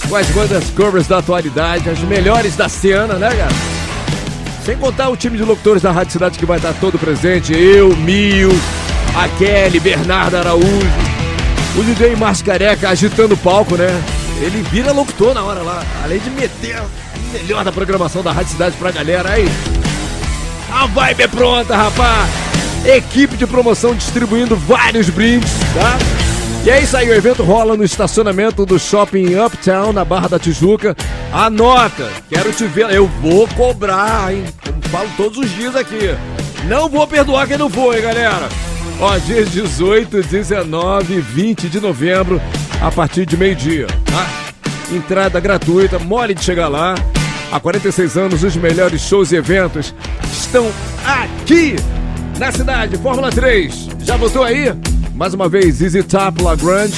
com 0.08 0.15
as 0.15 0.28
bandas 0.28 0.69
covers 0.71 1.08
da 1.08 1.17
atualidade, 1.17 1.89
as 1.89 2.00
melhores 2.00 2.56
da 2.56 2.69
cena, 2.69 3.15
né, 3.15 3.30
cara? 3.30 3.82
Sem 4.63 4.78
contar 4.78 5.10
o 5.10 5.17
time 5.17 5.38
de 5.38 5.43
locutores 5.43 5.82
da 5.82 5.91
Rádio 5.91 6.13
Cidade 6.13 6.38
que 6.38 6.45
vai 6.45 6.58
estar 6.58 6.74
todo 6.74 7.00
presente. 7.00 7.54
Eu, 7.54 7.95
Mil, 7.97 8.50
a 9.15 9.28
Kelly, 9.39 9.80
Bernardo 9.80 10.38
Araújo. 10.38 11.11
O 11.77 11.84
DJ 11.84 12.15
Márcio 12.17 12.45
Careca 12.45 12.89
agitando 12.89 13.34
o 13.34 13.38
palco, 13.38 13.77
né? 13.77 13.88
Ele 14.41 14.62
vira 14.63 14.91
locutor 14.91 15.34
na 15.34 15.43
hora 15.43 15.62
lá. 15.62 15.84
Além 16.03 16.19
de 16.19 16.29
meter 16.29 16.81
o 16.81 17.31
melhor 17.31 17.63
da 17.63 17.71
programação 17.71 18.21
da 18.21 18.31
Rádio 18.31 18.51
Cidade 18.51 18.75
pra 18.77 18.91
galera 18.91 19.31
aí. 19.31 19.47
A 20.71 20.86
vibe 20.88 21.23
é 21.23 21.27
pronta, 21.27 21.75
rapaz! 21.75 22.29
Equipe 22.86 23.38
de 23.38 23.45
promoção 23.45 23.93
distribuindo 23.93 24.55
vários 24.55 25.10
brindes, 25.10 25.51
tá? 25.73 25.97
E 26.65 26.69
é 26.69 26.81
isso 26.81 26.95
aí, 26.95 27.10
o 27.10 27.13
evento 27.13 27.43
rola 27.43 27.77
no 27.77 27.84
estacionamento 27.84 28.65
do 28.65 28.77
Shopping 28.77 29.36
Uptown, 29.36 29.93
na 29.93 30.05
Barra 30.05 30.29
da 30.29 30.39
Tijuca. 30.39 30.95
Anota, 31.31 32.10
quero 32.29 32.51
te 32.51 32.65
ver, 32.65 32.91
eu 32.91 33.07
vou 33.07 33.47
cobrar, 33.49 34.34
hein? 34.34 34.43
Como 34.65 34.81
falo 34.89 35.10
todos 35.17 35.38
os 35.38 35.49
dias 35.55 35.75
aqui. 35.75 36.15
Não 36.67 36.89
vou 36.89 37.07
perdoar 37.07 37.47
quem 37.47 37.57
não 37.57 37.67
hein, 37.67 38.01
galera? 38.01 38.49
Ó, 39.01 39.17
dias 39.17 39.49
18, 39.49 40.21
19 40.21 41.15
e 41.15 41.19
20 41.19 41.69
de 41.69 41.79
novembro, 41.79 42.39
a 42.79 42.91
partir 42.91 43.25
de 43.25 43.35
meio-dia, 43.35 43.87
tá? 44.05 44.27
Entrada 44.95 45.39
gratuita, 45.39 45.97
mole 45.97 46.35
de 46.35 46.43
chegar 46.43 46.67
lá. 46.67 46.93
Há 47.51 47.59
46 47.59 48.15
anos, 48.15 48.43
os 48.43 48.55
melhores 48.55 49.01
shows 49.01 49.31
e 49.31 49.37
eventos 49.37 49.95
estão 50.31 50.71
aqui 51.03 51.77
na 52.37 52.51
cidade. 52.51 52.95
Fórmula 52.97 53.31
3, 53.31 53.89
já 54.03 54.15
botou 54.19 54.43
aí? 54.43 54.71
Mais 55.15 55.33
uma 55.33 55.49
vez, 55.49 55.81
Easy 55.81 56.03
Top, 56.03 56.39
Lagrange, 56.39 56.93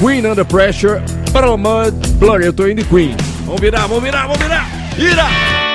Queen 0.00 0.24
Under 0.24 0.44
Pressure, 0.44 1.02
Mud, 1.58 2.08
Blur. 2.20 2.40
Eu 2.40 2.52
tô 2.52 2.68
indo 2.68 2.84
Queen. 2.84 3.16
Vamos 3.44 3.60
virar, 3.60 3.88
vamos 3.88 4.04
virar, 4.04 4.22
vamos 4.28 4.38
virar! 4.38 4.64
Vira! 4.96 5.67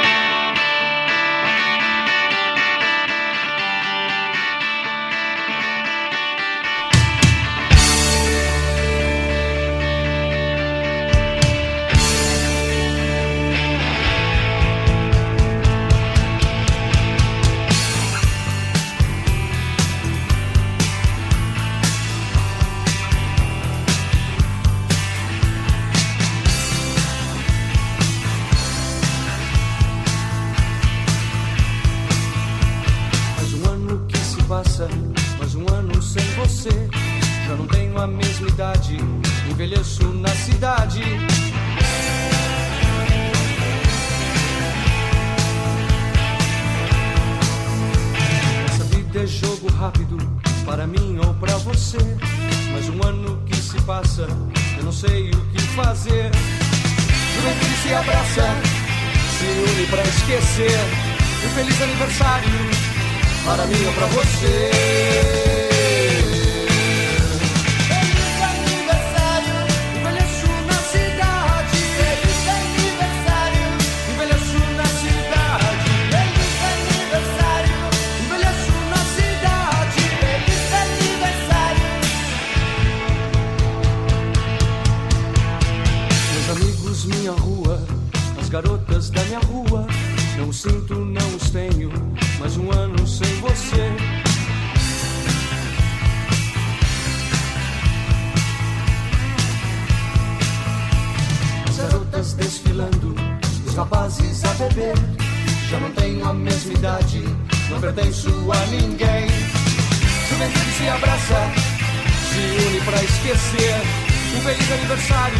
Aniversário 114.93 115.37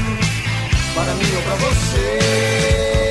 para 0.95 1.13
mim 1.13 1.35
ou 1.35 1.41
pra 1.43 1.55
você. 1.55 3.02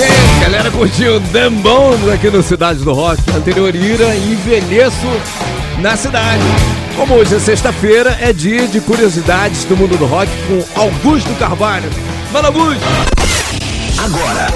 Entendem, 0.00 0.40
galera 0.40 0.70
curtiu 0.70 1.20
Damn 1.20 1.56
Bones 1.56 2.08
aqui 2.08 2.30
no 2.30 2.42
Cidade 2.42 2.82
do 2.82 2.94
Rock. 2.94 3.20
Anterior 3.36 3.74
Ira 3.74 4.14
e 4.14 4.32
Envelheço 4.32 5.06
na 5.78 5.94
cidade. 5.94 6.42
Como 6.96 7.16
hoje 7.16 7.34
é 7.34 7.38
sexta-feira, 7.38 8.16
é 8.18 8.32
dia 8.32 8.66
de 8.66 8.80
curiosidades 8.80 9.64
do 9.64 9.76
mundo 9.76 9.98
do 9.98 10.06
rock 10.06 10.30
com 10.46 10.80
Augusto 10.80 11.30
Carvalho. 11.34 11.90
Mano 12.32 12.46
Augusto! 12.46 12.82
Agora, 14.02 14.46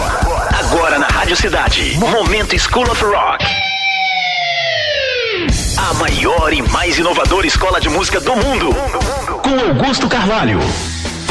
agora 0.59 0.99
na 0.99 1.09
Rádio 1.09 1.37
Cidade, 1.37 1.95
Momento 1.99 2.59
School 2.59 2.91
of 2.91 3.05
Rock. 3.05 3.45
A 5.77 5.93
maior 5.95 6.55
e 6.55 6.63
mais 6.63 6.99
inovadora 6.99 7.47
escola 7.47 7.79
de 7.83 7.91
música 7.91 8.19
do 8.19 8.35
mundo. 8.35 8.75
Com 9.43 9.61
Augusto 9.61 10.09
Carvalho. 10.09 10.59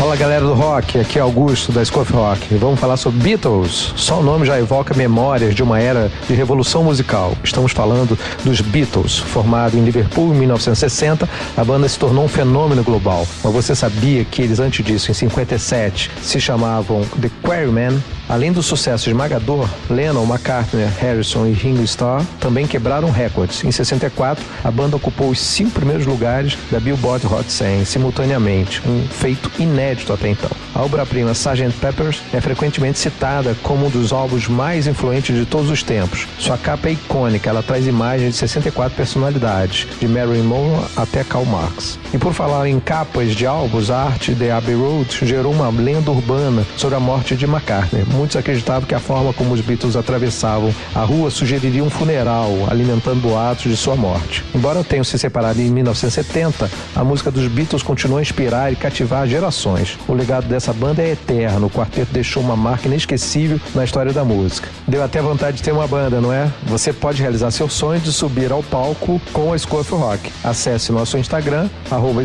Fala 0.04 0.18
galera 0.18 0.44
do 0.44 0.54
rock, 0.54 1.00
aqui 1.00 1.18
é 1.18 1.22
Augusto 1.22 1.72
da 1.72 1.84
Scoff 1.84 2.12
Rock. 2.12 2.56
Vamos 2.56 2.78
falar 2.78 2.98
sobre 2.98 3.22
Beatles. 3.22 3.94
Só 3.96 4.20
o 4.20 4.22
nome 4.22 4.46
já 4.46 4.60
evoca 4.60 4.94
memórias 4.94 5.56
de 5.56 5.64
uma 5.64 5.80
era 5.80 6.12
de 6.28 6.34
revolução 6.34 6.84
musical. 6.84 7.38
Estamos 7.42 7.72
falando 7.72 8.20
dos 8.44 8.60
Beatles. 8.60 9.18
Formado 9.18 9.78
em 9.78 9.82
Liverpool 9.86 10.34
em 10.34 10.40
1960, 10.40 11.30
a 11.56 11.64
banda 11.64 11.88
se 11.88 11.98
tornou 11.98 12.26
um 12.26 12.28
fenômeno 12.28 12.84
global. 12.84 13.26
Mas 13.42 13.54
você 13.54 13.74
sabia 13.74 14.26
que 14.26 14.42
eles 14.42 14.60
antes 14.60 14.86
disso, 14.86 15.10
em 15.10 15.14
57, 15.14 16.12
se 16.22 16.38
chamavam 16.38 17.06
The 17.22 17.32
Quarrymen? 17.42 18.04
Além 18.30 18.52
do 18.52 18.64
sucesso 18.64 19.10
esmagador, 19.10 19.68
Lennon, 19.90 20.24
McCartney, 20.24 20.88
Harrison 21.00 21.46
e 21.46 21.52
Ringo 21.52 21.84
Starr 21.84 22.24
também 22.40 22.66
quebraram 22.66 23.12
recordes. 23.12 23.64
Em 23.64 23.72
64, 23.72 24.44
a 24.64 24.72
banda 24.72 24.96
ocupou 24.96 25.30
os 25.30 25.40
cinco 25.40 25.72
primeiros 25.72 26.06
lugares 26.06 26.58
da 26.72 26.80
Billboard 26.80 27.28
Hot 27.28 27.52
100 27.52 27.86
simultaneamente, 27.86 28.82
um 28.88 29.06
feito 29.08 29.52
inédito 29.60 30.14
até 30.14 30.30
então. 30.30 30.50
A 30.74 30.82
obra-prima 30.82 31.32
Sgt. 31.32 31.74
Peppers 31.80 32.22
é 32.34 32.42
frequentemente 32.42 32.98
citada 32.98 33.56
como 33.62 33.88
um 33.88 33.90
dos 33.90 34.12
álbuns 34.12 34.48
mais 34.48 34.88
influentes 34.88 35.36
de 35.36 35.46
todos 35.46 35.70
os 35.70 35.84
tempos. 35.84 36.28
Sua 36.40 36.58
capa 36.58 36.90
é 36.90 36.94
icônica, 36.94 37.50
ela 37.50 37.62
traz 37.62 37.86
imagens 37.86 38.34
de 38.34 38.40
64 38.40 38.96
personalidades, 38.96 39.88
de 40.00 40.08
Marilyn 40.08 40.44
Monroe 40.44 40.86
até 40.96 41.24
Karl 41.24 41.46
Marx. 41.46 42.00
E 42.14 42.18
por 42.18 42.34
falar 42.34 42.68
em 42.68 42.80
capas 42.80 43.36
de 43.36 43.46
álbuns, 43.46 43.92
a 43.92 44.04
arte 44.04 44.34
de 44.34 44.50
Abbey 44.50 44.76
Road 44.76 45.16
gerou 45.24 45.54
uma 45.54 45.70
lenda 45.70 46.10
urbana 46.10 46.66
sobre 46.76 46.96
a 46.96 47.00
morte 47.00 47.36
de 47.36 47.46
McCartney. 47.46 48.04
Muitos 48.14 48.38
acreditavam 48.38 48.88
que 48.88 48.96
a 48.96 49.00
forma 49.00 49.34
como 49.34 49.54
os 49.54 49.62
Beatles 49.62 49.96
atravessavam 49.96 50.74
a 50.96 51.04
rua 51.04 51.30
sugeriria 51.30 51.84
um 51.84 51.90
funeral, 51.90 52.50
alimentando 52.70 53.22
boatos 53.22 53.64
de 53.64 53.78
sua 53.78 53.96
morte. 53.96 54.44
Embora 54.56 54.84
tenham 54.84 55.04
se 55.04 55.20
separado 55.20 55.60
em 55.62 55.70
1970, 55.70 56.72
a 56.96 57.04
música 57.04 57.30
dos 57.30 57.48
Beatles 57.48 57.84
continua 57.84 58.20
a 58.20 58.22
inspirar 58.22 58.72
e 58.72 58.76
cativar 58.76 59.28
gerações. 59.28 59.98
O 60.08 60.14
legado 60.14 60.48
dessa 60.48 60.72
banda 60.72 61.02
é 61.02 61.12
eterno. 61.12 61.68
O 61.68 61.70
quarteto 61.70 62.14
deixou 62.14 62.42
uma 62.42 62.56
marca 62.56 62.88
inesquecível 62.88 63.60
na 63.76 63.84
história 63.84 64.14
da 64.14 64.24
música. 64.24 64.70
Deu 64.88 65.04
até 65.04 65.22
vontade 65.22 65.58
de 65.58 65.64
ter 65.64 65.72
uma 65.72 65.88
banda, 65.88 66.22
não 66.22 66.32
é? 66.32 66.50
Você 66.66 66.94
pode 66.94 67.22
realizar 67.22 67.52
seu 67.52 67.70
sonho 67.70 68.00
de 68.00 68.12
subir 68.12 68.52
ao 68.52 68.64
palco 68.64 69.22
com 69.32 69.54
a 69.54 69.58
Scoff 69.58 69.92
Rock. 69.92 70.32
Acesse 70.44 70.92
nosso 70.92 71.18
Instagram, 71.18 71.70
arroba. 71.92 72.24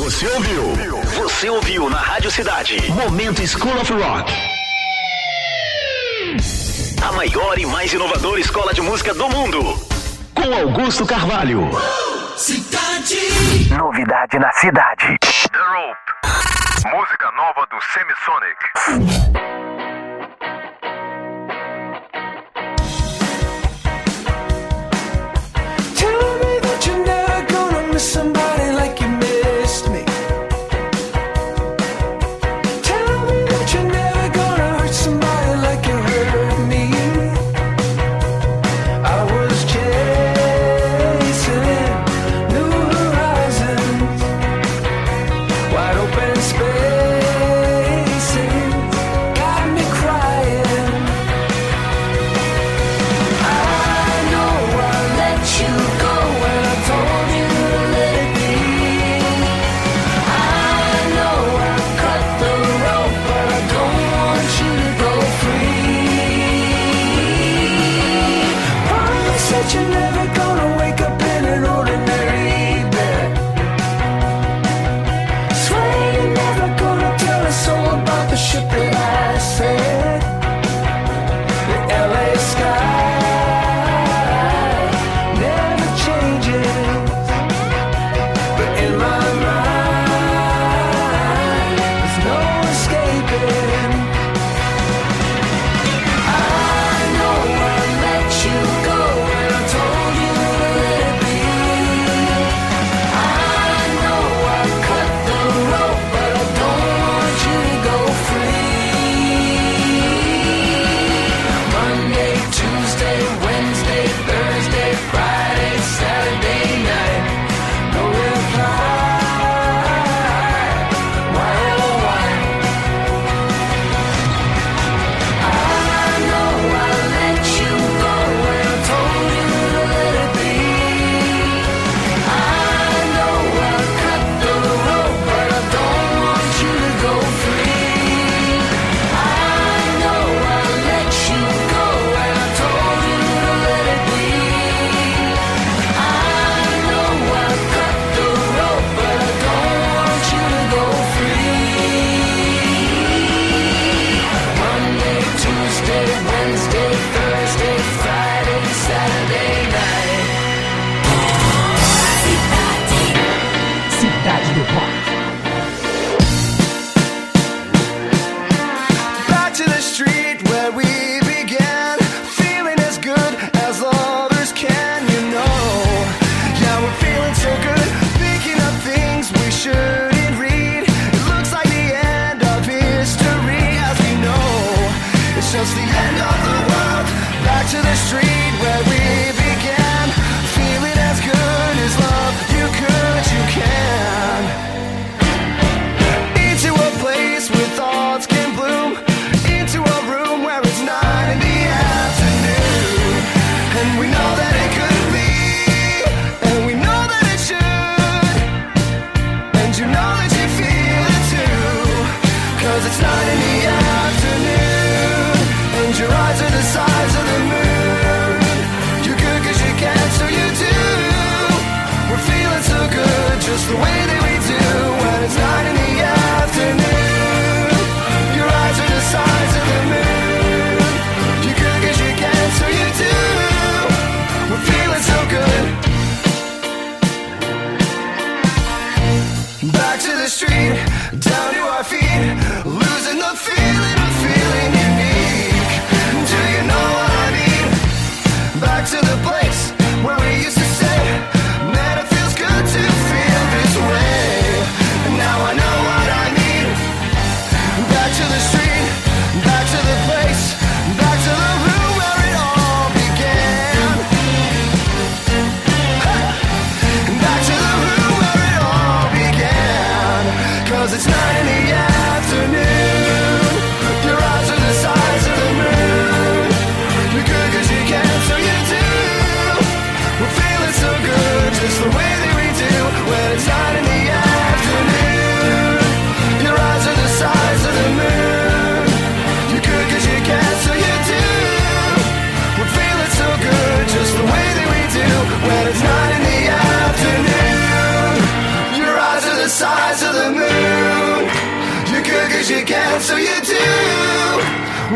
Você 0.00 0.26
ouviu? 0.28 0.62
Você 1.14 1.50
ouviu 1.50 1.90
na 1.90 1.98
Rádio 1.98 2.30
Cidade. 2.30 2.90
Momento 2.90 3.46
School 3.46 3.78
of 3.78 3.92
Rock. 3.92 4.32
A 7.06 7.12
maior 7.12 7.58
e 7.58 7.66
mais 7.66 7.92
inovadora 7.92 8.40
escola 8.40 8.72
de 8.72 8.80
música 8.80 9.12
do 9.12 9.28
mundo. 9.28 9.60
Com 10.34 10.54
Augusto 10.54 11.04
Carvalho. 11.04 11.68
Cidade. 12.34 13.74
Novidade 13.76 14.38
na 14.38 14.50
cidade. 14.52 15.18
The 15.52 15.58
Rope. 15.58 16.96
Música 16.96 17.30
nova 17.32 17.66
do 17.66 17.78
Semisonic. 17.92 18.56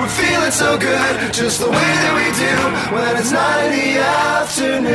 We're 0.04 0.10
feeling 0.10 0.50
so 0.50 0.76
good, 0.76 1.32
just 1.32 1.60
the 1.60 1.70
way 1.70 1.72
that 1.72 2.12
we 2.14 2.24
do 2.36 2.94
when 2.94 3.16
it's 3.16 3.32
not 3.32 3.64
in 3.64 3.72
the 3.72 4.00
afternoon. 4.04 4.94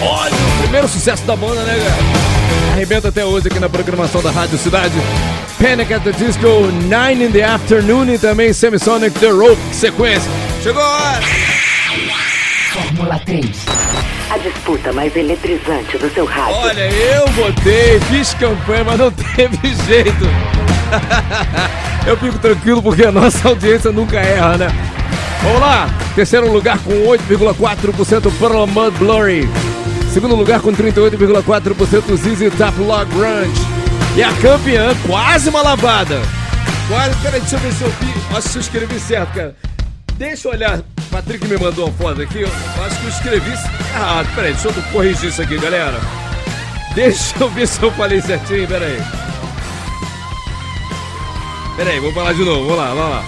Olha, 0.00 0.32
o 0.32 0.62
primeiro 0.62 0.88
sucesso 0.88 1.24
da 1.24 1.34
banda, 1.34 1.62
né, 1.62 1.76
cara? 1.76 2.72
Arrebenta 2.72 3.08
até 3.08 3.24
hoje 3.24 3.48
aqui 3.48 3.58
na 3.58 3.68
programação 3.68 4.22
da 4.22 4.30
Rádio 4.30 4.56
Cidade. 4.56 4.94
Panic 5.60 5.92
at 5.92 6.02
the 6.04 6.12
Disco, 6.12 6.46
Nine 6.82 7.24
in 7.26 7.32
the 7.32 7.42
Afternoon 7.42 8.08
e 8.14 8.18
também 8.18 8.52
Semisonic 8.52 9.18
The 9.18 9.30
Rope, 9.30 9.60
sequência. 9.72 10.30
Chegou 10.62 10.80
a 10.80 10.86
hora! 10.86 11.20
Fórmula 12.72 13.20
3. 13.24 13.46
A 14.30 14.38
disputa 14.38 14.92
mais 14.92 15.16
eletrizante 15.16 15.98
do 15.98 16.08
seu 16.14 16.24
rádio. 16.26 16.54
Olha, 16.54 16.88
eu 16.90 17.26
votei, 17.28 17.98
fiz 18.08 18.34
campanha, 18.34 18.84
mas 18.84 18.98
não 18.98 19.10
teve 19.34 19.74
jeito. 19.86 20.26
eu 22.06 22.16
fico 22.18 22.38
tranquilo 22.38 22.82
porque 22.82 23.04
a 23.04 23.10
nossa 23.10 23.48
audiência 23.48 23.90
nunca 23.90 24.20
erra, 24.20 24.58
né? 24.58 24.68
Vamos 25.42 25.60
lá, 25.60 25.88
terceiro 26.14 26.52
lugar 26.52 26.78
com 26.78 26.92
8,4% 26.92 28.32
para 28.38 28.66
Mud 28.66 28.96
Blurry. 28.98 29.48
Segundo 30.12 30.34
lugar 30.34 30.60
com 30.60 30.72
38,4% 30.72 32.16
ZZ 32.16 32.56
Top 32.56 32.80
Log 32.80 33.06
Grunge. 33.12 33.60
E 34.16 34.22
a 34.22 34.32
campeã, 34.34 34.94
quase 35.06 35.48
uma 35.48 35.62
lavada. 35.62 36.20
Quase, 36.88 37.14
peraí, 37.22 37.40
deixa 37.40 37.56
eu 37.56 37.60
ver 37.60 37.72
se 37.72 37.82
eu 37.82 37.90
vi. 38.00 38.36
Acho 38.36 38.48
que 38.48 38.56
eu 38.56 38.60
escrevi 38.60 39.00
certo, 39.00 39.34
cara. 39.34 39.56
Deixa 40.16 40.48
eu 40.48 40.52
olhar. 40.52 40.80
Patrick 41.10 41.46
me 41.46 41.56
mandou 41.58 41.86
uma 41.86 41.94
foto 41.94 42.22
aqui. 42.22 42.40
Eu 42.40 42.48
acho 42.84 42.98
que 42.98 43.04
eu 43.04 43.10
escrevi 43.10 43.50
errado. 43.50 44.34
Peraí, 44.34 44.52
deixa 44.54 44.68
eu 44.68 44.82
corrigir 44.92 45.28
isso 45.28 45.42
aqui, 45.42 45.58
galera. 45.58 46.00
Deixa 46.94 47.34
eu 47.38 47.48
ver 47.50 47.68
se 47.68 47.80
eu 47.82 47.92
falei 47.92 48.20
certinho, 48.20 48.66
peraí. 48.66 49.00
Peraí, 51.76 52.00
vou 52.00 52.12
falar 52.12 52.32
de 52.32 52.44
novo. 52.44 52.64
Vamos 52.64 52.76
lá, 52.76 52.94
vamos 52.94 53.10
lá. 53.10 53.24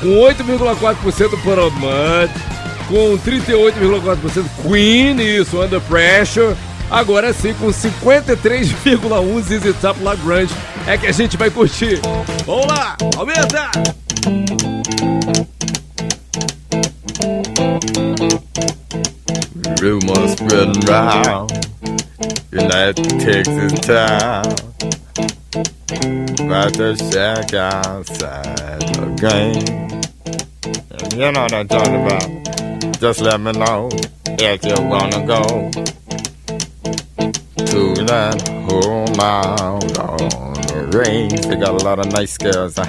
Com 0.00 0.08
8,4% 0.08 1.42
para 1.42 1.70
Mud. 1.70 2.53
Com 2.88 3.18
38,4% 3.18 4.44
Queen, 4.62 5.20
isso, 5.20 5.60
Under 5.60 5.80
Pressure. 5.80 6.54
Agora 6.90 7.32
sim, 7.32 7.54
com 7.54 7.68
53,1% 7.68 9.42
ZZ 9.42 9.76
Top 9.80 10.02
Lagrange. 10.02 10.54
É 10.86 10.98
que 10.98 11.06
a 11.06 11.12
gente 11.12 11.36
vai 11.36 11.50
curtir. 11.50 12.00
Vamos 12.46 12.66
lá, 12.66 12.96
aumenta! 13.16 13.70
Rumors 19.80 20.32
spreading 20.32 20.80
round 20.86 21.52
that 22.52 22.96
Texas 23.18 23.72
town 23.80 24.44
about 26.46 26.72
the 26.74 26.94
shack 27.10 27.52
outside 27.54 28.80
the 28.94 29.06
game. 29.20 29.84
You 31.18 31.32
know 31.32 31.42
what 31.42 31.52
I'm 31.52 31.68
talking 31.68 32.06
about. 32.06 32.63
Just 33.00 33.20
let 33.20 33.40
me 33.40 33.52
know 33.52 33.88
if 34.26 34.64
you 34.64 34.74
wanna 34.88 35.26
go 35.26 35.70
to 37.56 38.04
that 38.04 38.48
home 38.68 39.20
out 39.20 39.98
on 39.98 40.54
the 40.68 40.98
range. 40.98 41.40
They 41.46 41.56
got 41.56 41.80
a 41.80 41.84
lot 41.84 41.98
of 41.98 42.06
nice 42.12 42.38
girls. 42.38 42.76
Huh? 42.76 42.88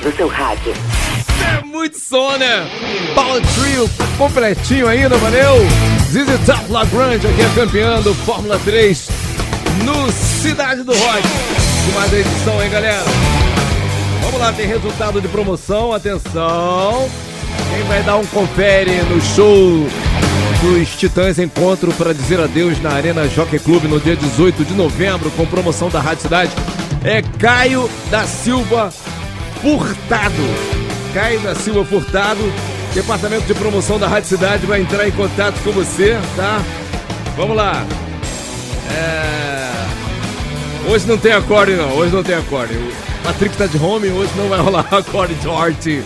Do 0.00 0.14
seu 0.16 0.28
rádio. 0.28 0.72
É 1.58 1.64
muito 1.64 1.98
som, 1.98 2.36
né? 2.36 2.68
Power 3.14 3.42
Trio 3.54 3.90
completinho 4.16 4.88
ainda, 4.88 5.16
valeu? 5.16 5.56
ZZ 6.10 6.46
Top 6.46 6.70
Lagrange 6.70 7.26
aqui 7.26 7.42
é 7.42 7.48
campeã 7.54 8.00
do 8.00 8.14
Fórmula 8.14 8.58
3 8.64 9.08
no 9.84 10.12
Cidade 10.12 10.82
do 10.82 10.92
Rock. 10.92 11.22
De 11.22 11.92
mais 11.92 12.12
edição, 12.12 12.62
hein, 12.62 12.70
galera? 12.70 13.02
Vamos 14.22 14.40
lá, 14.40 14.52
tem 14.52 14.66
resultado 14.66 15.20
de 15.20 15.28
promoção, 15.28 15.92
atenção. 15.92 17.08
Quem 17.74 17.82
vai 17.84 18.02
dar 18.02 18.16
um 18.16 18.26
confere 18.26 19.02
no 19.02 19.20
show 19.20 19.86
dos 20.62 20.88
Titãs 20.96 21.38
Encontro 21.38 21.92
para 21.94 22.14
dizer 22.14 22.38
adeus 22.40 22.80
na 22.80 22.92
Arena 22.92 23.28
Jockey 23.28 23.58
Club 23.58 23.84
no 23.84 23.98
dia 23.98 24.14
18 24.14 24.64
de 24.64 24.74
novembro, 24.74 25.30
com 25.32 25.44
promoção 25.44 25.88
da 25.88 26.00
Rádio 26.00 26.22
Cidade, 26.22 26.52
é 27.04 27.20
Caio 27.38 27.90
da 28.10 28.24
Silva 28.24 28.92
Furtado. 29.62 30.82
Caio 31.14 31.38
da 31.40 31.54
Silva 31.54 31.84
Furtado, 31.84 32.40
departamento 32.92 33.46
de 33.46 33.54
promoção 33.54 33.96
da 33.98 34.08
Rádio 34.08 34.28
Cidade 34.28 34.66
vai 34.66 34.80
entrar 34.80 35.06
em 35.06 35.12
contato 35.12 35.54
com 35.62 35.70
você, 35.70 36.18
tá? 36.34 36.60
Vamos 37.36 37.56
lá. 37.56 37.86
É... 38.90 39.70
Hoje 40.90 41.06
não 41.06 41.16
tem 41.16 41.32
acorde 41.32 41.76
não, 41.76 41.96
hoje 41.96 42.12
não 42.12 42.24
tem 42.24 42.34
acorde. 42.34 42.74
O 42.74 42.92
Patrick 43.22 43.56
tá 43.56 43.66
de 43.66 43.78
home, 43.78 44.08
hoje 44.10 44.32
não 44.36 44.48
vai 44.48 44.58
rolar 44.58 44.86
acorde 44.90 45.34
de 45.34 45.48
arte. 45.48 46.02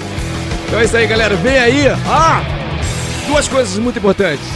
Então 0.67 0.79
é 0.79 0.85
isso 0.85 0.97
aí, 0.97 1.07
galera. 1.07 1.35
Vem 1.37 1.59
aí. 1.59 1.89
Ah! 2.07 2.43
Duas 3.27 3.49
coisas 3.49 3.79
muito 3.79 3.99
importantes. 3.99 4.47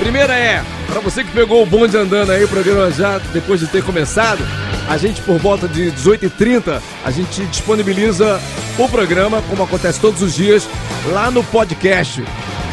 Primeira 0.00 0.34
é, 0.34 0.64
para 0.88 1.00
você 1.00 1.22
que 1.22 1.30
pegou 1.30 1.62
o 1.62 1.66
bonde 1.66 1.96
andando 1.96 2.32
aí, 2.32 2.42
o 2.42 2.48
programa 2.48 2.90
já 2.90 3.18
depois 3.32 3.60
de 3.60 3.68
ter 3.68 3.84
começado, 3.84 4.44
a 4.88 4.96
gente 4.96 5.20
por 5.22 5.38
volta 5.38 5.68
de 5.68 5.90
18h30, 5.92 6.80
a 7.04 7.10
gente 7.10 7.44
disponibiliza 7.46 8.40
o 8.78 8.88
programa, 8.88 9.42
como 9.48 9.62
acontece 9.62 10.00
todos 10.00 10.22
os 10.22 10.34
dias, 10.34 10.68
lá 11.12 11.30
no 11.30 11.42
podcast, 11.44 12.22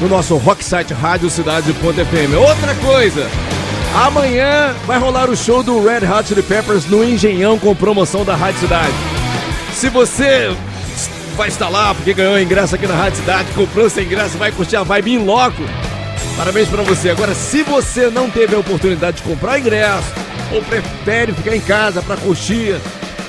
no 0.02 0.08
nosso 0.08 0.36
rock 0.38 0.64
site 0.64 0.94
radiocidade.fm. 0.94 2.36
Outra 2.38 2.76
coisa, 2.76 3.30
amanhã 4.06 4.74
vai 4.86 4.98
rolar 5.00 5.30
o 5.30 5.36
show 5.36 5.64
do 5.64 5.84
Red 5.84 6.06
Hot 6.06 6.28
Chili 6.28 6.44
Peppers 6.44 6.86
no 6.86 7.04
Engenhão 7.04 7.58
com 7.58 7.76
promoção 7.76 8.26
da 8.26 8.36
Rádio 8.36 8.62
Cidade. 8.62 8.94
Se 9.74 9.90
você 9.90 10.56
vai 11.38 11.48
estar 11.48 11.70
lá 11.70 11.94
porque 11.96 12.14
ganhou 12.14 12.40
ingresso 12.40 12.76
aqui 12.76 12.86
na 12.86 12.96
Rádio 12.96 13.20
Cidade, 13.20 13.52
comprou 13.54 13.90
seu 13.90 14.04
ingresso, 14.04 14.38
vai 14.38 14.52
curtir 14.52 14.76
a 14.76 14.84
vibe 14.84 15.14
em 15.14 15.24
loco. 15.24 15.62
Parabéns 16.36 16.70
pra 16.70 16.84
você. 16.84 17.10
Agora, 17.10 17.34
se 17.34 17.64
você 17.64 18.10
não 18.10 18.30
teve 18.30 18.56
a 18.56 18.60
oportunidade 18.60 19.18
de 19.18 19.24
comprar 19.24 19.60
ingresso 19.60 20.29
ou 20.52 20.62
prefere 20.64 21.34
ficar 21.34 21.56
em 21.56 21.62
casa 21.62 22.02
pra 22.02 22.18
curtir, 22.18 22.74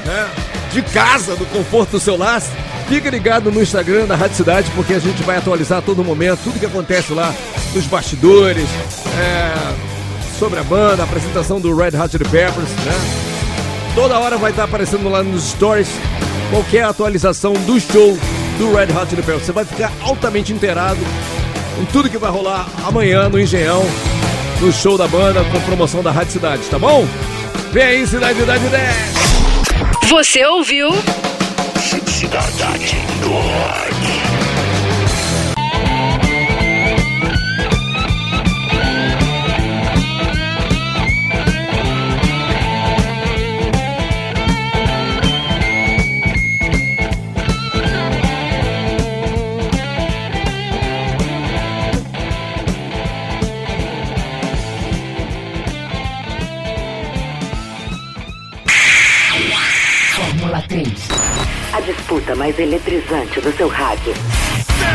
né, 0.04 0.28
de 0.72 0.82
casa, 0.82 1.34
no 1.34 1.46
conforto 1.46 1.92
do 1.92 2.00
seu 2.00 2.16
lar, 2.16 2.40
fica 2.88 3.10
ligado 3.10 3.50
no 3.50 3.60
Instagram 3.60 4.06
da 4.06 4.16
Rádio 4.16 4.36
Cidade 4.36 4.70
porque 4.74 4.94
a 4.94 4.98
gente 4.98 5.22
vai 5.22 5.36
atualizar 5.36 5.78
a 5.78 5.82
todo 5.82 6.04
momento 6.04 6.40
tudo 6.44 6.58
que 6.58 6.66
acontece 6.66 7.12
lá 7.12 7.34
nos 7.74 7.86
bastidores, 7.86 8.68
é, 9.18 9.90
sobre 10.38 10.58
a 10.58 10.62
banda, 10.62 11.02
a 11.02 11.04
apresentação 11.04 11.60
do 11.60 11.74
Red 11.76 11.96
Hot 11.98 12.10
Chili 12.10 12.24
Peppers, 12.24 12.68
né? 12.84 12.92
Toda 13.94 14.18
hora 14.18 14.38
vai 14.38 14.50
estar 14.50 14.64
aparecendo 14.64 15.08
lá 15.08 15.22
nos 15.22 15.50
stories 15.50 15.88
qualquer 16.50 16.84
atualização 16.84 17.52
do 17.52 17.78
show 17.80 18.16
do 18.58 18.74
Red 18.74 18.92
Hot 18.96 19.10
Chili 19.10 19.22
Peppers. 19.22 19.44
Você 19.44 19.52
vai 19.52 19.64
ficar 19.64 19.92
altamente 20.00 20.52
inteirado 20.52 21.00
com 21.76 21.84
tudo 21.86 22.08
que 22.08 22.18
vai 22.18 22.30
rolar 22.30 22.68
amanhã 22.84 23.28
no 23.28 23.40
Engenhão, 23.40 23.84
no 24.60 24.70
show 24.70 24.98
da 24.98 25.08
banda 25.08 25.42
com 25.44 25.60
promoção 25.62 26.02
da 26.02 26.10
Rádio 26.10 26.32
Cidade, 26.32 26.62
tá 26.68 26.78
bom? 26.78 27.06
Vem 27.72 27.82
aí, 27.82 28.06
Cidade 28.06 28.38
Cidade 28.38 28.68
10! 28.68 30.10
Você 30.10 30.44
ouviu? 30.44 30.90
Cidade 32.06 32.96
do 33.22 33.30
Rock. 33.30 34.39
Disputa 61.92 62.34
mais 62.36 62.58
eletrizante 62.58 63.40
do 63.40 63.52
seu 63.56 63.68
rádio. 63.68 64.14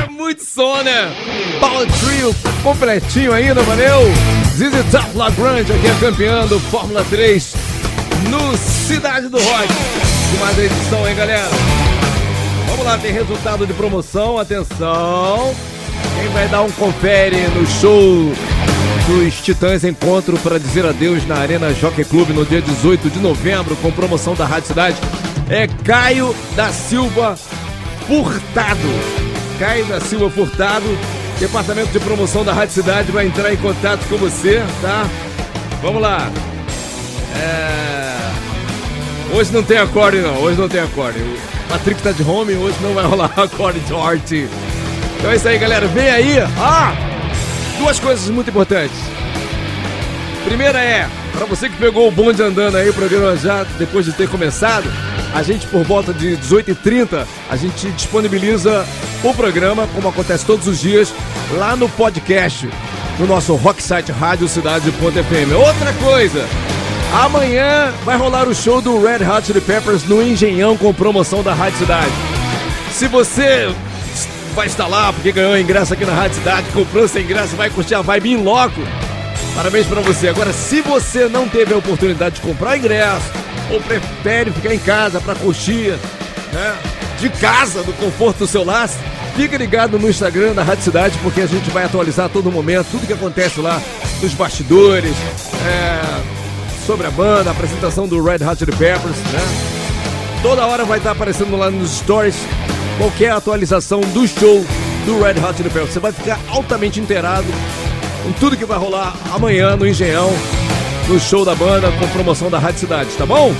É 0.03 0.09
muito 0.09 0.43
som, 0.43 0.81
né? 0.81 1.13
Power 1.59 1.87
Trio 1.99 2.35
completinho 2.63 3.33
ainda, 3.33 3.61
valeu? 3.63 4.01
Zizi 4.55 4.83
Top 4.89 5.15
Lagrange 5.15 5.71
aqui 5.71 5.87
é 5.87 5.95
campeão 5.99 6.47
do 6.47 6.59
Fórmula 6.59 7.03
3 7.09 7.53
no 8.29 8.57
Cidade 8.57 9.27
do 9.27 9.37
Rock. 9.37 9.67
De 10.31 10.37
mais 10.39 10.57
edição, 10.57 11.07
hein, 11.07 11.15
galera? 11.15 11.49
Vamos 12.67 12.85
lá, 12.85 12.97
tem 12.97 13.11
resultado 13.11 13.67
de 13.67 13.73
promoção, 13.73 14.39
atenção. 14.39 15.53
Quem 16.19 16.29
vai 16.29 16.47
dar 16.47 16.61
um 16.61 16.71
confere 16.71 17.37
no 17.49 17.65
show 17.67 18.31
dos 19.05 19.41
Titãs 19.41 19.83
Encontro 19.83 20.37
para 20.39 20.57
dizer 20.57 20.85
adeus 20.85 21.27
na 21.27 21.35
Arena 21.35 21.73
Jockey 21.73 22.05
Club 22.05 22.29
no 22.29 22.45
dia 22.45 22.61
18 22.61 23.09
de 23.09 23.19
novembro, 23.19 23.75
com 23.77 23.91
promoção 23.91 24.33
da 24.33 24.45
Rádio 24.45 24.69
Cidade, 24.69 24.97
é 25.49 25.67
Caio 25.67 26.35
da 26.55 26.71
Silva 26.71 27.37
Furtado. 28.07 28.79
Caio 29.59 29.85
da 29.85 29.99
Silva 29.99 30.29
Furtado, 30.29 30.85
departamento 31.39 31.91
de 31.91 31.99
promoção 31.99 32.43
da 32.43 32.53
Rádio 32.53 32.73
Cidade 32.73 33.11
vai 33.11 33.27
entrar 33.27 33.53
em 33.53 33.57
contato 33.57 34.05
com 34.09 34.17
você, 34.17 34.61
tá? 34.81 35.07
Vamos 35.81 36.01
lá. 36.01 36.29
É... 37.35 38.15
Hoje 39.35 39.51
não 39.51 39.63
tem 39.63 39.77
acorde 39.77 40.17
não, 40.17 40.35
hoje 40.41 40.59
não 40.59 40.69
tem 40.69 40.81
acorde. 40.81 41.19
O 41.19 41.37
Patrick 41.69 42.01
tá 42.01 42.11
de 42.11 42.23
home, 42.23 42.55
hoje 42.55 42.77
não 42.81 42.93
vai 42.93 43.05
rolar 43.07 43.31
acorde 43.35 43.79
de 43.79 43.95
arte. 43.95 44.49
Então 45.17 45.31
é 45.31 45.35
isso 45.35 45.47
aí, 45.47 45.57
galera. 45.57 45.87
Vem 45.87 46.09
aí. 46.09 46.39
Ah! 46.57 46.93
Duas 47.77 47.99
coisas 47.99 48.29
muito 48.29 48.49
importantes. 48.49 48.97
Primeira 50.45 50.79
é, 50.79 51.09
para 51.35 51.45
você 51.45 51.69
que 51.69 51.75
pegou 51.77 52.07
o 52.07 52.11
bonde 52.11 52.41
andando 52.41 52.77
aí, 52.77 52.89
o 52.89 52.93
programa 52.93 53.35
já 53.35 53.65
depois 53.77 54.05
de 54.05 54.13
ter 54.13 54.29
começado, 54.29 54.89
a 55.33 55.43
gente 55.43 55.67
por 55.67 55.83
volta 55.83 56.13
de 56.13 56.37
18h30, 56.37 57.25
a 57.49 57.55
gente 57.55 57.91
disponibiliza 57.91 58.85
o 59.23 59.33
programa, 59.33 59.87
como 59.93 60.07
acontece 60.07 60.45
todos 60.45 60.67
os 60.67 60.79
dias, 60.79 61.13
lá 61.57 61.75
no 61.75 61.89
podcast, 61.89 62.69
no 63.19 63.27
nosso 63.27 63.53
rock 63.55 63.83
site 63.83 64.11
radiocidade.fm. 64.11 65.53
Outra 65.57 65.93
coisa, 65.93 66.45
amanhã 67.13 67.91
vai 68.03 68.17
rolar 68.17 68.47
o 68.47 68.55
show 68.55 68.81
do 68.81 69.01
Red 69.03 69.25
Hot 69.25 69.45
Chili 69.45 69.61
Peppers 69.61 70.03
no 70.03 70.21
Engenhão 70.21 70.77
com 70.77 70.93
promoção 70.93 71.43
da 71.43 71.53
Rádio 71.53 71.79
Cidade. 71.79 72.11
Se 72.91 73.07
você 73.07 73.69
vai 74.55 74.67
estar 74.67 74.87
lá 74.87 75.11
porque 75.11 75.33
ganhou 75.33 75.57
ingresso 75.57 75.93
aqui 75.93 76.05
na 76.05 76.13
Rádio 76.13 76.37
Cidade, 76.37 76.67
comprou 76.71 77.07
seu 77.09 77.21
ingresso, 77.21 77.57
vai 77.57 77.69
curtir 77.69 77.95
a 77.95 78.01
vibe 78.01 78.31
em 78.31 78.37
loco. 78.37 78.79
Parabéns 79.55 79.87
pra 79.87 80.01
você. 80.01 80.27
Agora, 80.27 80.51
se 80.51 80.81
você 80.81 81.29
não 81.29 81.47
teve 81.47 81.73
a 81.73 81.77
oportunidade 81.77 82.35
de 82.35 82.41
comprar 82.41 82.77
ingresso 82.77 83.31
ou 83.71 83.79
prefere 83.79 84.51
ficar 84.51 84.75
em 84.75 84.79
casa 84.79 85.21
pra 85.21 85.33
curtir, 85.33 85.97
né, 86.51 86.77
de 87.19 87.29
casa, 87.29 87.81
no 87.81 87.93
conforto 87.93 88.39
do 88.39 88.47
seu 88.47 88.65
lar, 88.65 88.89
fica 89.35 89.57
ligado 89.57 89.97
no 89.97 90.09
Instagram 90.09 90.53
da 90.53 90.61
Rádio 90.61 90.83
Cidade 90.83 91.17
porque 91.23 91.39
a 91.39 91.45
gente 91.45 91.69
vai 91.69 91.85
atualizar 91.85 92.25
a 92.25 92.29
todo 92.29 92.51
momento 92.51 92.87
tudo 92.91 93.07
que 93.07 93.13
acontece 93.13 93.61
lá 93.61 93.81
nos 94.21 94.33
bastidores, 94.33 95.15
é, 95.65 96.85
sobre 96.85 97.07
a 97.07 97.11
banda, 97.11 97.49
a 97.49 97.53
apresentação 97.53 98.07
do 98.07 98.21
Red 98.21 98.45
Hot 98.45 98.59
Chili 98.59 98.75
Peppers, 98.75 99.17
né? 99.31 99.39
Toda 100.41 100.65
hora 100.65 100.83
vai 100.83 100.97
estar 100.97 101.11
aparecendo 101.11 101.55
lá 101.55 101.71
nos 101.71 101.97
stories 101.97 102.35
qualquer 102.97 103.31
atualização 103.31 104.01
do 104.01 104.27
show 104.27 104.65
do 105.05 105.21
Red 105.21 105.39
Hot 105.39 105.55
Chili 105.55 105.69
Peppers. 105.69 105.93
Você 105.93 105.99
vai 105.99 106.11
ficar 106.11 106.39
altamente 106.49 106.99
inteirado 106.99 107.47
com 108.25 108.31
tudo 108.33 108.57
que 108.57 108.65
vai 108.65 108.79
rolar 108.79 109.13
amanhã 109.31 109.75
no 109.75 109.87
Engenhão, 109.87 110.31
no 111.07 111.19
show 111.19 111.45
da 111.45 111.53
banda 111.53 111.91
com 111.91 112.07
promoção 112.07 112.49
da 112.49 112.57
Rádio 112.57 112.79
Cidade, 112.79 113.11
tá 113.11 113.23
bom? 113.23 113.53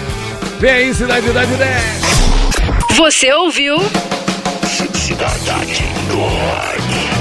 Vem 0.60 0.72
aí, 0.72 0.96
Cidade 0.96 1.28
Cidade 1.28 1.56
10! 1.56 2.98
Você 2.98 3.32
ouviu? 3.32 3.78
Cidade 4.66 5.84
do 6.10 6.18
Rock. 6.18 7.15